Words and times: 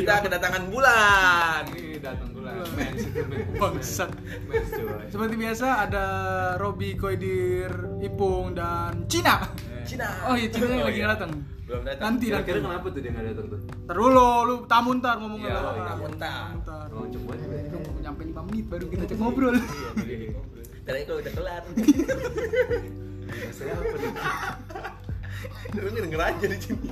Kita 0.00 0.14
kedatangan 0.20 0.62
bulan. 0.66 1.62
Ini 1.70 2.00
datang. 2.00 2.28
Mens 2.70 3.02
itu 3.02 3.20
mens. 3.22 3.48
Bangsat. 3.56 4.10
Seperti 5.06 5.34
biasa 5.36 5.66
ada 5.84 6.04
Robi 6.56 6.94
Koidir, 6.94 7.68
Ipung 8.00 8.52
dan 8.52 9.04
Cina. 9.06 9.44
Cina. 9.82 10.08
Oh 10.24 10.34
iya, 10.34 10.48
Cina 10.48 10.64
Oh, 10.72 10.82
lagi 10.82 10.96
iya. 10.96 11.04
nggak 11.04 11.12
datang. 11.14 11.30
Belum 11.64 11.82
datang. 11.82 12.02
Nanti 12.02 12.24
nanti. 12.26 12.40
Kira-kira 12.42 12.58
kenapa 12.62 12.86
tuh 12.88 13.00
dia 13.00 13.10
nggak 13.10 13.26
datang 13.28 13.46
tuh? 13.48 13.60
Ntar 13.84 13.96
dulu, 13.96 14.28
lu 14.42 14.54
tamu 14.66 14.90
ntar 14.96 15.14
ngomong 15.18 15.40
Iya, 15.40 15.52
apa. 15.52 15.70
iya. 15.70 15.84
Tamu 15.86 16.04
ntar. 16.10 16.48
Ntar. 16.58 16.86
Oh, 16.90 17.04
coba 17.06 17.30
aja. 17.32 17.46
Lu 17.46 17.78
mau 17.78 18.00
nyampe 18.00 18.22
5 18.24 18.48
menit 18.48 18.64
baru 18.66 18.84
kita 18.86 19.04
cek 19.04 19.18
ngobrol. 19.18 19.56
Iya, 20.00 20.32
Tadi 20.80 21.00
kalau 21.04 21.18
udah 21.20 21.32
kelar. 21.32 21.62
Saya 23.54 23.72
apa 23.72 23.94
nih? 23.94 24.12
Lu 25.76 25.88
denger 25.90 26.20
aja 26.20 26.46
di 26.46 26.58
sini. 26.58 26.88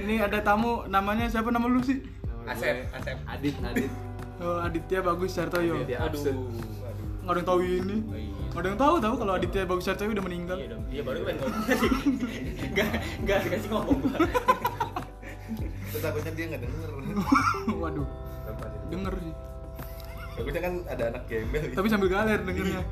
Ini 0.00 0.14
ada 0.24 0.38
tamu 0.40 0.88
namanya 0.88 1.28
siapa 1.28 1.52
nama 1.52 1.66
lu 1.68 1.80
sih? 1.84 2.00
Nama 2.24 2.52
Asep, 2.56 2.74
gue 2.74 2.96
Asep. 2.96 3.16
Adit, 3.28 3.54
Adit. 3.60 3.90
Oh, 4.40 4.56
Aditya 4.64 5.00
Bagus 5.04 5.30
Sartoyo. 5.36 5.84
Aditya. 5.84 5.98
Aduh. 6.00 6.16
Absurd. 6.16 6.36
Aduh. 6.40 7.06
Nggak 7.20 7.32
ada 7.32 7.38
yang 7.38 7.48
tahu 7.48 7.60
ini. 7.60 7.96
Oh, 8.00 8.16
iya. 8.16 8.32
Nggak 8.50 8.60
ada 8.60 8.68
yang 8.68 8.80
tahu 8.80 8.94
tahu 8.98 9.14
kalau 9.20 9.32
Aditya 9.36 9.62
Bagus 9.68 9.84
Sartoyo 9.84 10.10
udah 10.16 10.24
meninggal. 10.24 10.56
Iya 10.56 10.68
dong. 10.72 10.82
Iya 10.88 11.02
baru 11.04 11.18
tadi. 11.28 11.38
Enggak, 12.72 12.88
enggak 13.20 13.38
dikasih 13.44 13.68
ngomong 13.68 13.98
takutnya 16.00 16.32
dia 16.32 16.44
nggak 16.50 16.62
denger. 16.64 16.90
Waduh, 17.84 18.08
denger 18.88 19.14
sih. 19.20 19.34
Takutnya 20.40 20.62
kan 20.64 20.74
ada 20.88 21.02
anak 21.12 21.22
gembel 21.28 21.62
gitu. 21.68 21.76
Tapi 21.76 21.88
sambil 21.92 22.08
galer 22.08 22.40
dengernya. 22.40 22.82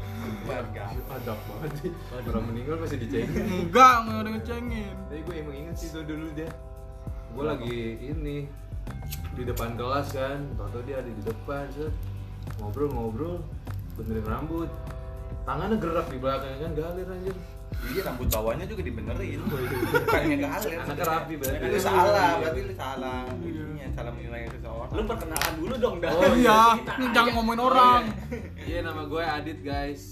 Warga. 0.44 0.84
Ada 0.92 1.32
banget 1.32 1.72
sih. 1.80 1.90
Orang 2.28 2.44
meninggal 2.52 2.76
masih 2.78 2.98
dicengin. 3.00 3.44
Enggak, 3.68 3.94
enggak 4.04 4.18
ada 4.20 4.30
ngecengin. 4.36 4.94
Tapi 5.08 5.20
gue 5.24 5.34
emang 5.40 5.56
inget 5.56 5.76
sih 5.80 5.88
tuh 5.88 6.04
dulu 6.04 6.26
dia. 6.36 6.50
Gue 7.32 7.44
lagi 7.44 7.76
ini 8.04 8.48
di 9.36 9.42
depan 9.46 9.78
kelas 9.78 10.12
kan, 10.12 10.44
tau 10.58 10.82
dia 10.82 11.00
ada 11.00 11.10
di 11.10 11.22
depan, 11.22 11.68
set. 11.70 11.92
ngobrol-ngobrol, 12.56 13.44
benerin 13.94 14.24
rambut, 14.24 14.70
tangannya 15.44 15.76
gerak 15.76 16.08
di 16.08 16.18
belakang 16.18 16.56
kan 16.58 16.72
galir 16.72 17.06
anjir. 17.06 17.36
Iya 17.80 18.00
rambut 18.04 18.28
bawahnya 18.28 18.64
juga 18.64 18.82
dibenerin. 18.82 19.38
Bukannya 19.94 20.36
galer. 20.36 20.70
Anaknya 20.78 21.04
rapi 21.04 21.34
berarti. 21.34 21.64
Lu 21.64 21.78
salah, 21.78 22.30
berarti 22.36 22.60
lu 22.60 22.74
salah. 22.74 23.22
Ininya 23.38 23.86
salah 23.90 24.12
menilai 24.12 24.42
seseorang. 24.48 24.90
Lu 24.90 25.02
perkenalan 25.04 25.52
dulu 25.56 25.74
dong 25.76 25.96
dah. 25.98 26.10
Oh, 26.10 26.34
iya, 26.34 26.62
jangan 27.08 27.30
ngomongin 27.32 27.60
orang. 27.62 28.02
Iya 28.58 28.78
nama 28.82 29.02
gue 29.04 29.22
Adit 29.22 29.58
guys, 29.62 30.02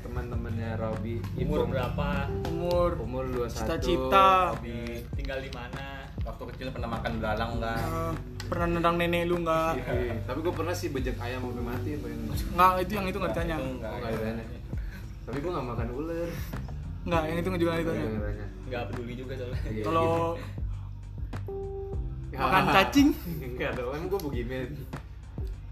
teman-temannya 0.00 0.70
Robi. 0.74 1.14
Umur 1.38 1.66
berapa? 1.66 2.08
Umur, 2.46 2.90
Umur 2.98 3.24
21 3.28 3.52
cita-cita, 3.52 4.30
Eh, 4.60 5.04
Tinggal 5.14 5.38
di 5.38 5.50
mana? 5.50 6.08
Waktu 6.24 6.42
kecil 6.50 6.66
pernah 6.70 6.88
makan 6.90 7.20
belalang 7.20 7.50
enggak? 7.54 7.78
eh, 7.78 8.12
pernah 8.44 8.66
nendang 8.70 8.96
nenek 8.96 9.28
lu 9.28 9.38
enggak? 9.38 9.76
Iya, 9.76 10.18
Tapi 10.24 10.38
gue 10.40 10.52
pernah 10.52 10.72
sih 10.72 10.88
bejek 10.88 11.16
ayam 11.18 11.44
sampai 11.44 11.62
mati 11.62 11.90
pengen. 11.94 12.32
Enggak, 12.32 12.70
itu 12.80 12.92
yang 12.92 13.06
itu 13.06 13.18
enggak 13.18 13.32
ditanya. 13.34 13.54
Itu 13.54 13.62
Oh, 13.62 13.72
enggak. 13.76 13.92
nggak 13.94 14.10
ditanya. 14.10 14.44
Tapi 15.24 15.38
gue 15.38 15.50
gak 15.50 15.66
makan 15.66 15.88
ular. 15.94 16.28
Enggak, 17.04 17.22
yang 17.22 17.36
itu 17.36 17.48
juga. 17.54 17.70
Nggak 17.70 17.80
ditanya. 17.80 18.46
Enggak 18.64 18.82
peduli 18.88 19.12
juga 19.14 19.32
soalnya. 19.34 19.60
Iya, 19.66 19.82
Kalau 19.82 20.08
gitu. 20.34 20.44
makan 22.40 22.64
cacing, 22.68 23.08
Enggak 23.46 23.70
dong, 23.74 23.90
emang 23.90 24.08
gue 24.08 24.20
bugimen 24.20 24.68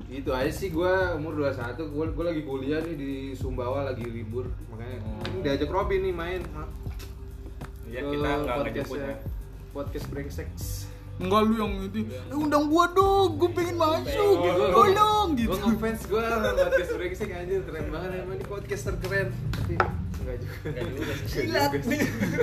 Itu 0.06 0.30
aja 0.30 0.47
sih 0.47 0.69
gue 0.69 0.92
umur 1.16 1.33
21, 1.42 1.58
gue, 1.83 2.05
gue 2.06 2.25
lagi 2.25 2.42
kuliah 2.44 2.78
nih 2.78 2.94
di 2.94 3.10
Sumbawa 3.33 3.83
lagi 3.84 4.05
libur 4.05 4.47
Makanya 4.69 5.03
Oh. 5.03 5.27
ini 5.27 5.38
diajak 5.42 5.66
Robin 5.66 6.00
nih 6.00 6.12
main 6.12 6.41
Iya 7.84 8.00
Ke 8.00 8.08
kita 8.10 8.28
enggak 8.36 8.47
podcast 8.55 8.62
ngejemput 8.86 8.98
ya. 8.98 9.08
ya. 9.08 9.16
Podcast 9.72 10.06
brengsek 10.06 10.48
enggak 11.14 11.41
lu 11.44 11.55
yang 11.56 11.72
itu. 11.83 11.98
Eh, 12.08 12.34
undang 12.34 12.66
gua 12.66 12.88
dong, 12.88 13.36
gua 13.36 13.50
pengen 13.53 13.77
masuk. 13.77 14.32
Gua- 14.34 14.72
Tolong 14.72 15.28
gitu. 15.34 15.50
Gue 15.50 15.60
ngefans 15.62 16.00
gue 16.04 16.25
podcast 16.56 16.93
brengsek 16.93 17.31
anjir 17.31 17.60
keren 17.62 17.87
banget 17.88 18.10
emang 18.19 18.37
ini 18.37 18.44
podcaster 18.44 18.94
keren 18.99 19.28
Tapi 19.50 19.75
enggak 20.22 20.37
juga. 20.38 20.56
Enggak 20.71 20.87
juga 20.94 21.12
sih. 21.12 21.37
Jilat. 21.37 21.71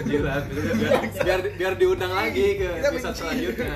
Jilat. 0.05 0.43
Biar, 0.51 1.03
biar, 1.23 1.39
biar 1.55 1.73
diundang 1.79 2.13
lagi 2.13 2.45
ke 2.59 2.69
Kita 2.79 2.87
episode 2.91 3.15
benci. 3.15 3.21
selanjutnya. 3.23 3.75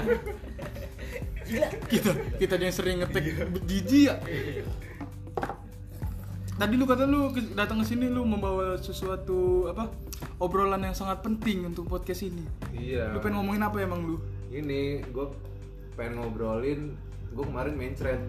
Kita 1.92 2.12
kita 2.40 2.54
yang 2.60 2.76
sering 2.76 2.98
ngetek 3.04 3.24
jijik 3.68 4.04
ya. 4.10 4.16
Tadi 6.54 6.74
lu 6.78 6.86
kata 6.86 7.04
lu 7.10 7.34
datang 7.58 7.82
ke 7.82 7.86
sini 7.90 8.08
lu 8.08 8.24
membawa 8.24 8.78
sesuatu 8.78 9.68
apa 9.74 9.90
obrolan 10.38 10.86
yang 10.86 10.96
sangat 10.96 11.26
penting 11.26 11.68
untuk 11.68 11.90
podcast 11.90 12.24
ini. 12.30 12.46
Iya. 12.72 13.12
Lu 13.12 13.20
pengen 13.20 13.42
ngomongin 13.42 13.64
apa 13.66 13.82
emang 13.82 14.06
lu? 14.06 14.18
Ini 14.54 15.02
gue 15.10 15.26
pengen 15.98 16.22
ngobrolin 16.22 16.94
Gue 17.34 17.46
kemarin 17.50 17.74
main 17.74 17.94
thread. 17.98 18.22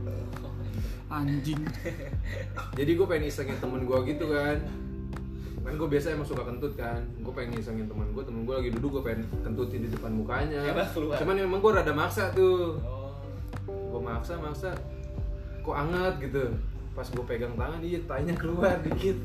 Anjing. 1.12 1.60
Jadi 2.72 2.90
gue 2.96 3.06
pengen 3.06 3.28
isengin 3.28 3.60
temen 3.60 3.84
gue 3.84 3.98
gitu 4.08 4.32
kan 4.32 4.58
kan 5.62 5.72
gue 5.78 5.88
biasa 5.88 6.06
emang 6.12 6.26
suka 6.26 6.42
kentut 6.42 6.72
kan. 6.74 7.00
Gue 7.22 7.32
pengen 7.32 7.60
isengin 7.60 7.86
temen 7.86 8.10
gue 8.10 8.24
temen 8.26 8.42
gue 8.42 8.54
lagi 8.54 8.70
duduk 8.74 9.00
gue 9.00 9.02
pengen 9.06 9.22
kentutin 9.46 9.80
di 9.86 9.90
depan 9.92 10.10
mukanya. 10.10 10.60
Keluar? 10.90 11.16
cuman 11.20 11.34
emang 11.38 11.60
gue 11.62 11.72
rada 11.72 11.92
maksa 11.94 12.34
tuh. 12.34 12.80
Oh. 12.82 13.14
gue 13.68 14.00
maksa 14.02 14.34
maksa. 14.42 14.74
Kok 15.62 15.76
anget 15.76 16.14
gitu. 16.30 16.44
Pas 16.94 17.06
gue 17.06 17.24
pegang 17.26 17.54
tangan 17.54 17.80
iya 17.82 18.00
tanya 18.06 18.34
keluar 18.34 18.78
dikit. 18.82 19.16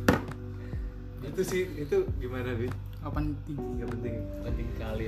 Itu 1.26 1.42
sih 1.44 1.68
itu 1.76 2.06
gimana 2.22 2.54
bi? 2.56 2.70
Apa 3.00 3.24
penting. 3.24 3.58
Nggak 3.80 3.90
penting. 3.96 4.16
Penting 4.44 4.68
sekali 4.76 5.04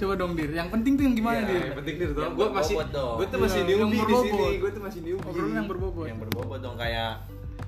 coba 0.00 0.12
dong 0.16 0.32
dir. 0.38 0.50
Yang 0.54 0.68
penting 0.72 0.92
tuh 0.96 1.04
yang 1.04 1.16
gimana 1.18 1.38
Iya, 1.40 1.48
dir? 1.48 1.60
yang 1.60 1.78
penting 1.78 1.94
nih 1.98 2.06
Yang 2.10 2.32
gue 2.34 2.48
masih 2.54 2.74
gue 2.80 3.26
tuh 3.28 3.38
masih 3.38 3.60
Iya, 3.60 3.68
newbie 3.68 4.02
di 4.02 4.14
sini. 4.14 4.48
gue 4.56 4.70
tuh 4.70 4.82
masih 4.82 5.00
newbie. 5.04 5.28
Obrolan 5.28 5.54
yang 5.54 5.68
berbobot. 5.68 6.06
Yang 6.06 6.18
berbobot 6.26 6.58
dong 6.62 6.76
kayak 6.78 7.12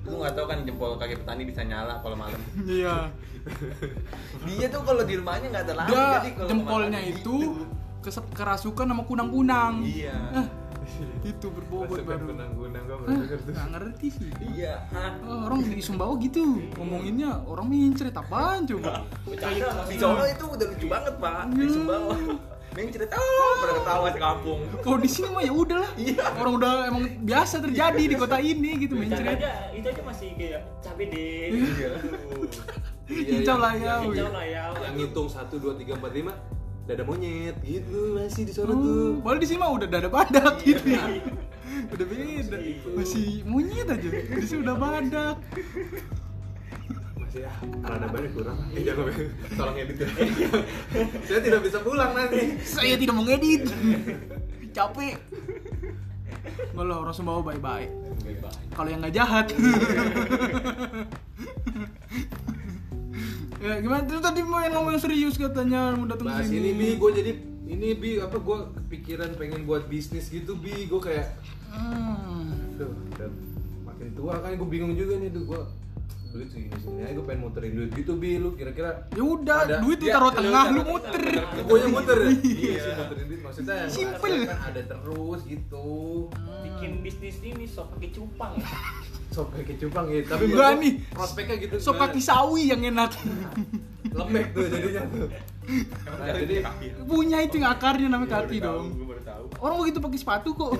lu 0.03 0.15
nggak 0.17 0.33
tahu 0.33 0.45
kan 0.45 0.57
jempol 0.61 0.91
kaki 0.93 1.15
petani 1.15 1.43
bisa 1.43 1.61
nyala 1.61 1.99
kalau 1.99 2.15
malam. 2.15 2.41
iya 2.65 3.07
Dia 4.47 4.67
tuh 4.67 4.81
kalau 4.81 5.01
di 5.01 5.15
rumahnya 5.15 5.47
nggak 5.49 5.63
ada 5.63 5.73
lampu 5.77 5.91
dia 5.91 6.07
jadi 6.17 6.29
kalau 6.33 6.49
jempolnya 6.49 6.99
itu 7.01 7.17
gitu. 7.17 7.35
kes- 8.01 8.31
kerasukan 8.33 8.85
sama 8.85 9.03
kunang-kunang 9.03 9.73
Iya. 9.81 10.15
Hah, 10.33 10.47
itu 11.23 11.47
berbobot 11.49 12.03
baru 12.03 12.23
kunang-kunang 12.25 12.83
denger 12.83 13.39
tuh 13.41 13.51
nggak 13.51 13.67
ngerti 13.69 14.07
sih 14.11 14.29
Iya. 14.45 14.75
Oh, 15.23 15.47
orang 15.47 15.59
di 15.65 15.79
Sumbawa 15.79 16.13
gitu 16.17 16.43
ngomonginnya 16.73 17.43
orang 17.43 17.65
mincret 17.65 18.11
apaan 18.13 18.63
coba 18.65 19.03
Bercanda 19.23 19.87
Di 19.87 19.95
Solo 19.97 20.23
itu 20.25 20.43
udah 20.45 20.65
lucu 20.67 20.85
banget 20.85 21.13
pak 21.17 21.43
di 21.49 21.55
Iya. 21.57 21.71
Sumbawa. 21.73 22.15
Main 22.73 22.89
cerita, 22.89 23.13
oh, 23.21 23.53
pada 23.61 23.73
ketawa 23.77 24.07
sekampung. 24.09 24.59
kalau 24.81 24.97
di 24.97 25.05
sini 25.05 25.29
mah 25.29 25.45
ya 25.45 25.53
udahlah. 25.53 25.91
Iya. 25.93 26.25
orang 26.41 26.53
udah 26.57 26.73
emang 26.89 27.03
biasa 27.21 27.61
terjadi 27.61 28.03
di 28.09 28.15
kota 28.17 28.37
ini 28.41 28.69
gitu 28.81 28.97
mincret 28.97 29.37
aja, 29.37 29.69
itu 29.69 29.85
aja 29.85 30.01
masih 30.01 30.29
kayak 30.33 30.61
cabe 30.81 31.03
deh. 31.05 31.45
Iya. 31.53 31.91
Hijau 33.13 33.57
lah 33.61 33.73
ya 33.77 34.01
Hijau 34.01 34.25
ya. 34.41 34.73
yang 34.73 34.95
ngitung 34.97 35.29
1, 35.29 35.37
2, 35.53 35.85
3, 35.85 36.01
4, 36.01 36.01
5 36.01 36.33
dada 36.83 37.03
monyet 37.05 37.55
gitu 37.63 38.17
masih 38.17 38.43
di 38.43 38.51
sana 38.51 38.73
Oh, 38.73 38.81
tuh. 38.81 39.11
Padahal 39.21 39.39
di 39.39 39.47
sini 39.47 39.59
mah 39.61 39.71
udah 39.71 39.87
dada 39.87 40.09
badak 40.09 40.53
gitu 40.65 40.97
udah 41.93 42.05
beda 42.09 42.57
masih 42.97 43.45
monyet 43.45 43.87
aja. 43.87 44.09
Di 44.09 44.45
sini 44.49 44.59
udah 44.65 44.75
badak 44.75 45.35
ya. 47.35 47.51
Rada 47.81 48.07
banyak 48.09 48.31
kurang. 48.33 48.57
Eh 48.77 48.81
jangan 48.85 49.09
tolong 49.57 49.77
edit 49.77 49.97
ya. 50.01 50.07
Saya 51.27 51.39
tidak 51.41 51.61
bisa 51.65 51.77
pulang 51.81 52.11
nanti. 52.13 52.57
Saya 52.61 52.95
tidak 52.95 53.13
mau 53.17 53.25
ngedit. 53.25 53.69
Capek. 54.73 55.17
Enggak 56.73 56.85
lah 56.89 56.97
orang 57.01 57.15
Sumbawa 57.15 57.41
baik-baik. 57.45 57.89
Kalau 58.73 58.89
yang 58.89 58.99
nggak 59.01 59.15
jahat. 59.15 59.45
Ya 63.63 63.79
gimana? 63.79 64.03
Tuh 64.03 64.19
tadi 64.19 64.43
mau 64.43 64.59
yang 64.59 64.75
ngomong 64.75 64.99
serius 64.99 65.39
katanya 65.39 65.95
mau 65.95 66.03
datang 66.03 66.27
bahas 66.27 66.51
ke 66.51 66.59
ini 66.59 66.75
sini 66.75 66.75
bi. 66.75 66.87
Gue 66.99 67.15
jadi 67.15 67.31
ini 67.71 67.95
bi 67.95 68.19
apa 68.19 68.35
gue 68.35 68.57
kepikiran 68.75 69.39
pengen 69.39 69.63
buat 69.63 69.87
bisnis 69.87 70.27
gitu 70.27 70.59
bi. 70.59 70.83
Gue 70.83 70.99
kayak 70.99 71.31
Hmm. 71.73 72.53
Makin 73.87 74.13
tua 74.13 74.37
kan 74.43 74.53
gue 74.53 74.67
bingung 74.67 74.93
juga 74.93 75.17
nih 75.17 75.31
tuh 75.31 75.47
gue 75.47 75.61
duit 76.33 76.49
segini 76.49 76.73
segini 76.75 77.01
aja 77.01 77.13
gue 77.13 77.23
pengen 77.23 77.41
muterin 77.41 77.71
duit 77.71 77.91
gitu 77.93 78.13
bi. 78.15 78.35
Lu 78.35 78.49
kira-kira 78.51 79.05
ya 79.07 79.23
udah 79.23 79.57
Ada- 79.63 79.79
duit 79.79 79.97
lu 79.97 80.05
Ya, 80.05 80.13
taruh 80.13 80.27
lu 80.27 80.35
tengah 80.35 80.65
lu 80.67 80.81
muter. 80.83 81.23
Gue 81.61 81.77
yang 81.77 81.91
muter 81.91 82.17
ya? 82.17 82.31
Iya 82.63 82.73
sih 82.75 82.91
muterin 82.95 83.25
duit. 83.27 83.41
Maksudnya 83.41 83.75
yang 83.77 83.89
Simple. 83.89 84.17
penghasilan 84.19 84.49
kan 84.49 84.61
ada 84.67 84.81
terus 84.83 85.39
gitu. 85.45 85.87
Bikin 86.63 86.91
bisnis 86.99 87.37
ini 87.39 87.65
sok 87.65 87.87
pakai 87.93 88.09
cupang 88.11 88.53
ya. 88.55 88.69
sok 89.29 89.49
kayak 89.51 89.77
cupang 89.79 90.05
gitu 90.07 90.27
tapi 90.27 90.43
Enggak 90.47 90.71
nih. 90.77 90.93
prospeknya 91.09 91.55
gitu 91.57 91.75
so 91.77 91.91
kaki 91.91 92.19
sawi 92.19 92.69
yang 92.69 92.81
enak. 92.83 93.13
Lembek 94.07 94.45
tuh 94.51 94.65
jadinya 94.67 95.01
tuh. 95.07 95.29
Nah, 95.63 96.27
jadi 96.35 96.55
punya 97.01 97.37
itu 97.39 97.55
yang 97.55 97.71
akarnya 97.71 98.07
namanya 98.07 98.29
kaki 98.37 98.57
Gue 98.57 98.67
dong. 98.67 98.85
baru 98.99 99.21
tahu. 99.23 99.45
orang 99.59 99.75
begitu 99.79 99.97
pakai 99.99 100.19
sepatu 100.19 100.49
kok 100.51 100.71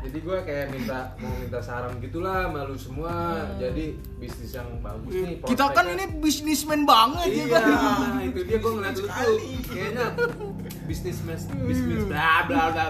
jadi 0.00 0.18
gue 0.20 0.38
kayak 0.48 0.66
minta 0.72 1.12
mau 1.20 1.32
minta 1.36 1.60
saran 1.60 1.96
gitulah 2.00 2.48
malu 2.48 2.76
semua. 2.76 3.44
Jadi 3.60 4.00
bisnis 4.16 4.56
yang 4.56 4.68
bagus 4.80 5.12
nih 5.12 5.36
kita 5.44 5.64
kan 5.72 5.84
ini 5.92 6.04
bisnismen 6.20 6.88
banget 6.88 7.28
ya 7.28 7.34
iya 7.34 7.46
kan? 7.52 7.64
nah, 7.68 8.22
itu 8.24 8.40
dia 8.44 8.58
gue 8.58 8.72
ngeliat 8.72 8.96
lu 8.96 9.08
tuh. 9.08 9.36
Kayaknya 9.68 10.06
bisnismen 10.88 11.38
bisnis 11.68 12.02
bla 12.08 12.48
bla 12.48 12.62
bla 12.72 12.86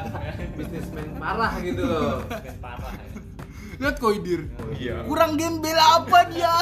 bisnismen 0.54 1.06
parah 1.18 1.52
gitu 1.62 1.82
loh. 1.82 2.22
Kan 2.30 2.56
parah. 2.62 2.92
Ya. 2.94 3.08
Lihat 3.80 3.96
Koidir. 3.96 4.46
Iya. 4.76 5.08
Kurang 5.08 5.40
gembel 5.40 5.78
apa 5.78 6.18
dia? 6.28 6.54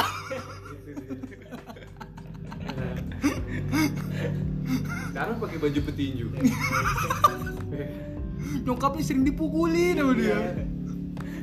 sekarang 5.18 5.42
pakai 5.42 5.58
baju 5.58 5.80
petinju 5.82 6.26
Nyokapnya 8.64 9.02
sering 9.04 9.24
dipukulin 9.24 9.96
sama 9.98 10.12
dia. 10.16 10.40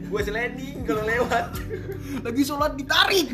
Gua 0.10 0.22
sliding 0.22 0.86
kalau 0.86 1.04
lewat. 1.04 1.48
Lagi 2.26 2.42
sholat 2.46 2.74
ditarik. 2.78 3.30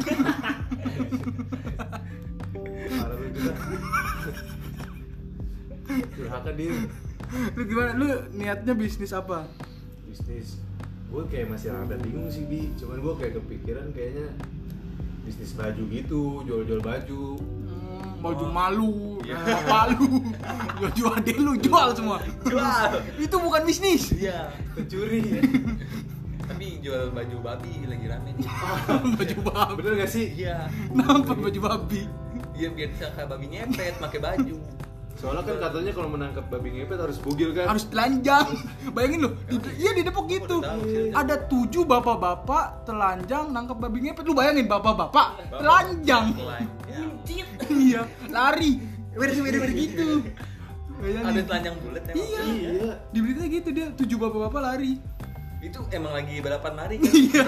durhaka 5.92 6.56
dia 6.56 6.72
Lu 7.52 7.62
gimana? 7.68 7.92
Lu 8.00 8.08
niatnya 8.32 8.72
bisnis 8.72 9.12
apa? 9.12 9.44
bisnis 10.12 10.60
gue 11.12 11.24
kayak 11.28 11.48
masih 11.52 11.72
rada 11.76 11.96
bingung 12.00 12.28
sih 12.32 12.44
bi 12.48 12.72
cuman 12.80 13.00
gue 13.00 13.14
kayak 13.20 13.34
kepikiran 13.40 13.88
kayaknya 13.96 14.28
bisnis 15.28 15.56
baju 15.56 15.84
gitu 15.88 16.24
jual-jual 16.48 16.80
baju 16.84 17.40
baju 18.22 18.46
malu, 18.48 18.94
Iya. 19.22 19.38
bapak 19.42 19.84
lu, 19.94 20.08
baju 20.78 21.04
adek 21.12 21.38
lu 21.38 21.54
jual 21.58 21.88
semua. 21.92 22.18
Jual. 22.44 22.90
Itu 23.18 23.36
bukan 23.36 23.62
bisnis. 23.64 24.14
Iya. 24.14 24.54
pencuri 24.72 25.42
Tapi 26.42 26.68
jual 26.80 27.10
baju 27.10 27.38
babi 27.42 27.74
lagi 27.84 28.06
rame 28.06 28.30
nih. 28.34 28.46
baju 29.20 29.36
babi. 29.44 29.74
bener 29.78 29.94
gak 30.00 30.12
sih 30.12 30.28
Iya. 30.36 30.70
Kenapa 30.88 31.34
baju 31.34 31.60
babi? 31.60 32.02
Iya 32.52 32.68
biar 32.70 32.90
bisa 32.92 33.08
kayak 33.10 33.28
babi 33.28 33.46
ngepet 33.50 33.96
pakai 33.98 34.20
baju. 34.20 34.56
Soalnya 35.22 35.46
kan 35.46 35.58
katanya 35.70 35.92
kalau 35.94 36.10
menangkap 36.10 36.46
babi 36.50 36.70
ngepet 36.74 36.98
harus 36.98 37.22
bugil 37.22 37.54
kan 37.54 37.70
Harus 37.70 37.86
telanjang. 37.94 38.58
Bayangin 38.98 39.30
lu, 39.30 39.30
di, 39.46 39.56
iya 39.78 39.94
di 39.94 40.02
Depok 40.02 40.26
gitu. 40.26 40.66
Sih. 40.66 41.14
Ada 41.14 41.46
tujuh 41.46 41.86
bapak-bapak 41.86 42.90
telanjang 42.90 43.54
nangkep 43.54 43.78
babi 43.78 44.10
ngepet. 44.10 44.26
Lu 44.26 44.34
bayangin 44.34 44.66
bapak-bapak 44.66 45.54
telanjang. 45.54 46.34
Iya, 47.70 48.10
lari. 48.34 48.82
Wer-wer 49.14 49.70
gitu. 49.78 50.26
Bayangin. 50.98 51.30
Ada 51.30 51.42
telanjang 51.46 51.76
bulat 51.86 52.04
emang. 52.10 52.26
Iya. 52.26 52.42
iya 52.50 52.92
Di 53.14 53.20
berita 53.22 53.44
gitu 53.46 53.70
dia 53.70 53.86
tujuh 53.94 54.18
bapak-bapak 54.18 54.62
lari. 54.74 54.98
Itu 55.62 55.86
emang 55.94 56.18
lagi 56.18 56.42
balapan 56.42 56.74
lari 56.74 56.96
kan? 56.98 57.14
Iya. 57.14 57.46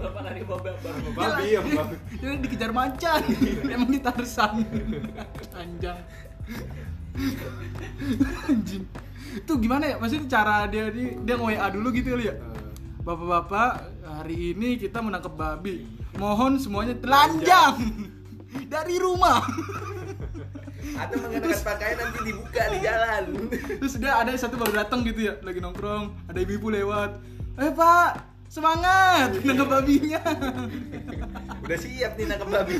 Bapak 0.00 0.20
lari 0.24 0.40
babi 0.48 0.72
babi. 0.80 1.00
babi 1.12 1.44
ya 1.52 1.60
babi 1.60 1.96
Dia 2.16 2.36
dikejar 2.40 2.72
macan. 2.72 3.22
Emang 3.68 3.90
di 3.92 4.00
Tarsan. 4.00 4.64
Anjang. 5.52 6.00
Anjing. 8.46 8.84
Itu 9.36 9.52
gimana 9.60 9.84
ya? 9.90 9.96
Maksudnya 10.00 10.28
cara 10.28 10.64
dia 10.70 10.88
dia, 10.92 11.16
dia 11.16 11.34
nge-WA 11.36 11.66
dulu 11.72 11.88
gitu 11.92 12.16
kali 12.16 12.30
ya? 12.30 12.34
Bapak-bapak, 13.06 13.70
hari 14.02 14.56
ini 14.56 14.80
kita 14.80 14.98
menangkap 14.98 15.34
babi. 15.36 15.86
Mohon 16.18 16.58
semuanya 16.58 16.94
telanjang 16.98 17.76
dari 18.66 18.96
rumah. 18.98 19.44
Atau 20.96 21.18
mengenakan 21.18 21.60
pakaian 21.66 21.98
nanti 21.98 22.18
dibuka 22.24 22.62
di 22.72 22.78
jalan. 22.80 23.24
Terus 23.52 23.94
dia 24.00 24.16
ada 24.16 24.30
satu 24.38 24.56
baru 24.56 24.80
datang 24.80 25.04
gitu 25.04 25.28
ya, 25.28 25.34
lagi 25.44 25.58
nongkrong, 25.60 26.30
ada 26.30 26.38
ibu-ibu 26.40 26.72
lewat. 26.72 27.20
Eh 27.58 27.70
pak, 27.74 28.10
semangat 28.48 29.34
nangkap 29.44 29.68
babinya. 29.70 30.22
Udah 31.62 31.78
siap 31.78 32.16
nih 32.16 32.26
nangkep 32.30 32.48
babi. 32.48 32.74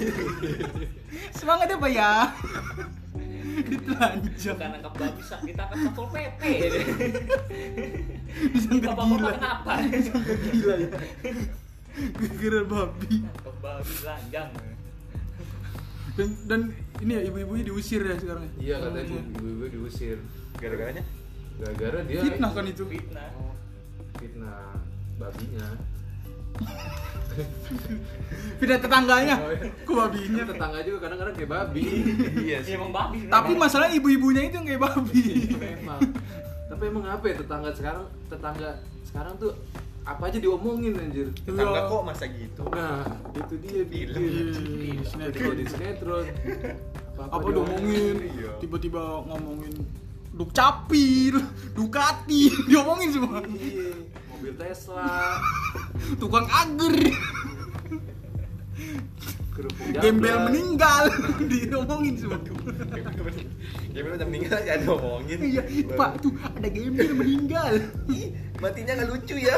Semangat 1.34 1.66
ya 1.70 1.76
pak 1.76 1.90
ya. 1.92 2.12
Ditelanjang. 3.56 4.56
Bukan 4.56 4.68
nangkap 4.68 4.92
babi 4.94 5.22
sak 5.22 5.40
kita 5.42 5.62
kan 5.64 5.76
satpol 5.80 6.06
pp. 6.12 6.40
Disangka 8.52 8.92
gila. 8.92 9.30
kenapa? 9.32 9.72
Gila 10.52 10.74
ya. 10.76 10.88
Gara-gara 12.12 12.60
babi. 12.62 13.14
Nangkap 13.24 13.56
babi 13.58 13.92
telanjang. 13.96 14.48
Dan 16.16 16.28
dan 16.48 16.60
ini 17.00 17.12
ya 17.12 17.22
ibu-ibunya 17.28 17.64
diusir 17.64 18.00
ya 18.00 18.16
sekarang. 18.16 18.44
ya? 18.44 18.52
iya 18.56 18.76
katanya 18.80 19.04
ibu 19.36 19.46
ibu 19.52 19.64
diusir 19.68 20.16
Gara-garanya? 20.56 21.04
gara-gara 21.56 21.98
dia 22.04 22.20
Fitnah 22.24 22.50
kan 22.52 22.64
itu. 22.64 22.84
Fitnah. 22.84 23.28
fitnah 24.16 24.76
babinya 25.16 25.68
Fitnah 28.56 28.80
tetangganya. 28.80 29.36
Oh, 29.36 29.52
iya. 29.52 29.68
Kok 29.84 29.94
babinya? 29.94 30.42
Tetangga 30.48 30.78
juga 30.80 30.98
kadang-kadang 31.04 31.34
kayak 31.36 31.50
babi 31.50 31.84
Iya 32.48 32.58
Iya 32.64 32.74
emang 32.74 32.90
babi. 32.90 33.28
Tapi 33.28 33.52
masalah 33.52 33.88
ibu-ibunya 33.92 34.48
itu 34.48 34.56
yang 34.56 34.66
kayak 34.66 34.82
babi. 34.82 35.22
memang 35.54 36.00
tapi 36.66 36.92
emang 36.92 37.06
apa 37.06 37.24
ya 37.24 37.34
tetangga 37.38 37.70
sekarang 37.72 38.04
tetangga 38.26 38.70
sekarang 39.06 39.32
tuh 39.38 39.54
apa 40.02 40.28
aja 40.28 40.36
diomongin 40.36 40.92
anjir 40.92 41.30
Tetangga 41.32 41.78
Iya. 41.78 41.88
kok 41.88 42.02
masa 42.04 42.24
gitu? 42.28 42.62
nah 42.68 43.00
itu 43.32 43.54
dia 43.58 43.80
Film. 43.80 44.22
Iya, 44.76 45.00
sinetron. 45.02 45.54
di 45.56 45.64
sinetron 45.64 46.24
Apa 47.16 47.46
diomongin? 47.48 48.16
Iya. 48.28 48.50
Tiba-tiba 48.60 49.24
ngomongin 49.24 49.72
Duk 50.36 50.52
capil, 50.52 51.40
Ducati, 51.72 52.52
diomongin 52.68 53.08
semua. 53.08 53.40
Mobil 54.36 54.52
Tesla 54.54 55.40
Tukang 56.20 56.44
ager, 56.46 56.92
kerupuk 59.48 59.86
gembel 59.96 60.36
meninggal, 60.44 61.08
diomongin 61.50 62.14
semua. 62.20 62.36
Bener 63.96 64.12
udah 64.12 64.28
meninggal 64.28 64.60
ya 64.60 64.76
ada 64.76 64.84
ngomongin. 64.86 65.38
Iya, 65.40 65.62
Pak, 65.96 66.20
tuh 66.20 66.32
ada 66.36 66.68
gembel 66.68 67.16
meninggal. 67.16 67.80
Matinya 68.60 68.92
nggak 68.92 69.08
lucu 69.08 69.36
ya. 69.40 69.56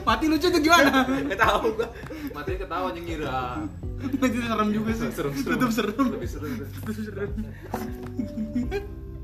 Mati 0.00 0.24
lucu 0.24 0.46
tuh 0.48 0.60
gimana? 0.64 1.04
Nggak 1.04 1.36
tahu 1.38 1.76
gua. 1.76 1.88
matanya 2.32 2.58
ketawa 2.64 2.88
ngira 2.96 3.40
Itu 4.00 4.38
serem 4.40 4.68
juga 4.72 4.90
sih. 4.96 5.08
serem 5.12 5.32
Tetep 5.36 5.70
serem. 5.70 6.06
lebih 6.08 6.28
serem 6.28 6.52
Tetep 6.56 6.94
serem. 7.04 7.30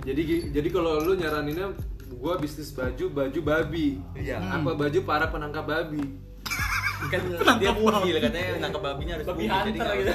jadi 0.00 0.22
jadi 0.52 0.68
kalau 0.68 1.00
lu 1.00 1.16
nyaraninnya 1.16 1.72
gua 2.12 2.34
bisnis 2.36 2.70
baju 2.70 3.04
baju 3.08 3.40
babi 3.40 4.02
Iya. 4.12 4.38
apa 4.40 4.74
baju 4.74 4.98
para 5.00 5.26
penangkap 5.26 5.64
babi 5.64 6.02
Kan 7.10 7.22
dia 7.56 7.72
bugil 7.72 8.20
katanya 8.20 8.60
nangkep 8.60 8.82
babinya 8.82 9.12
harus 9.16 9.26
babi 9.26 9.44
hunter 9.46 9.72
gitu. 9.96 10.12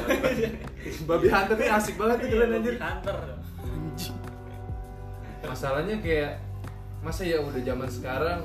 babi 1.09 1.27
hunter 1.27 1.55
nih 1.55 1.69
asik 1.71 1.95
banget 1.95 2.17
tuh 2.19 2.27
kalian 2.29 2.51
anjir 2.53 2.75
Babi 2.75 2.83
hunter. 2.83 3.15
masalahnya 5.43 5.95
kayak 5.97 6.41
masa 7.01 7.21
ya 7.21 7.37
udah 7.39 7.61
zaman 7.61 7.89
sekarang 7.89 8.39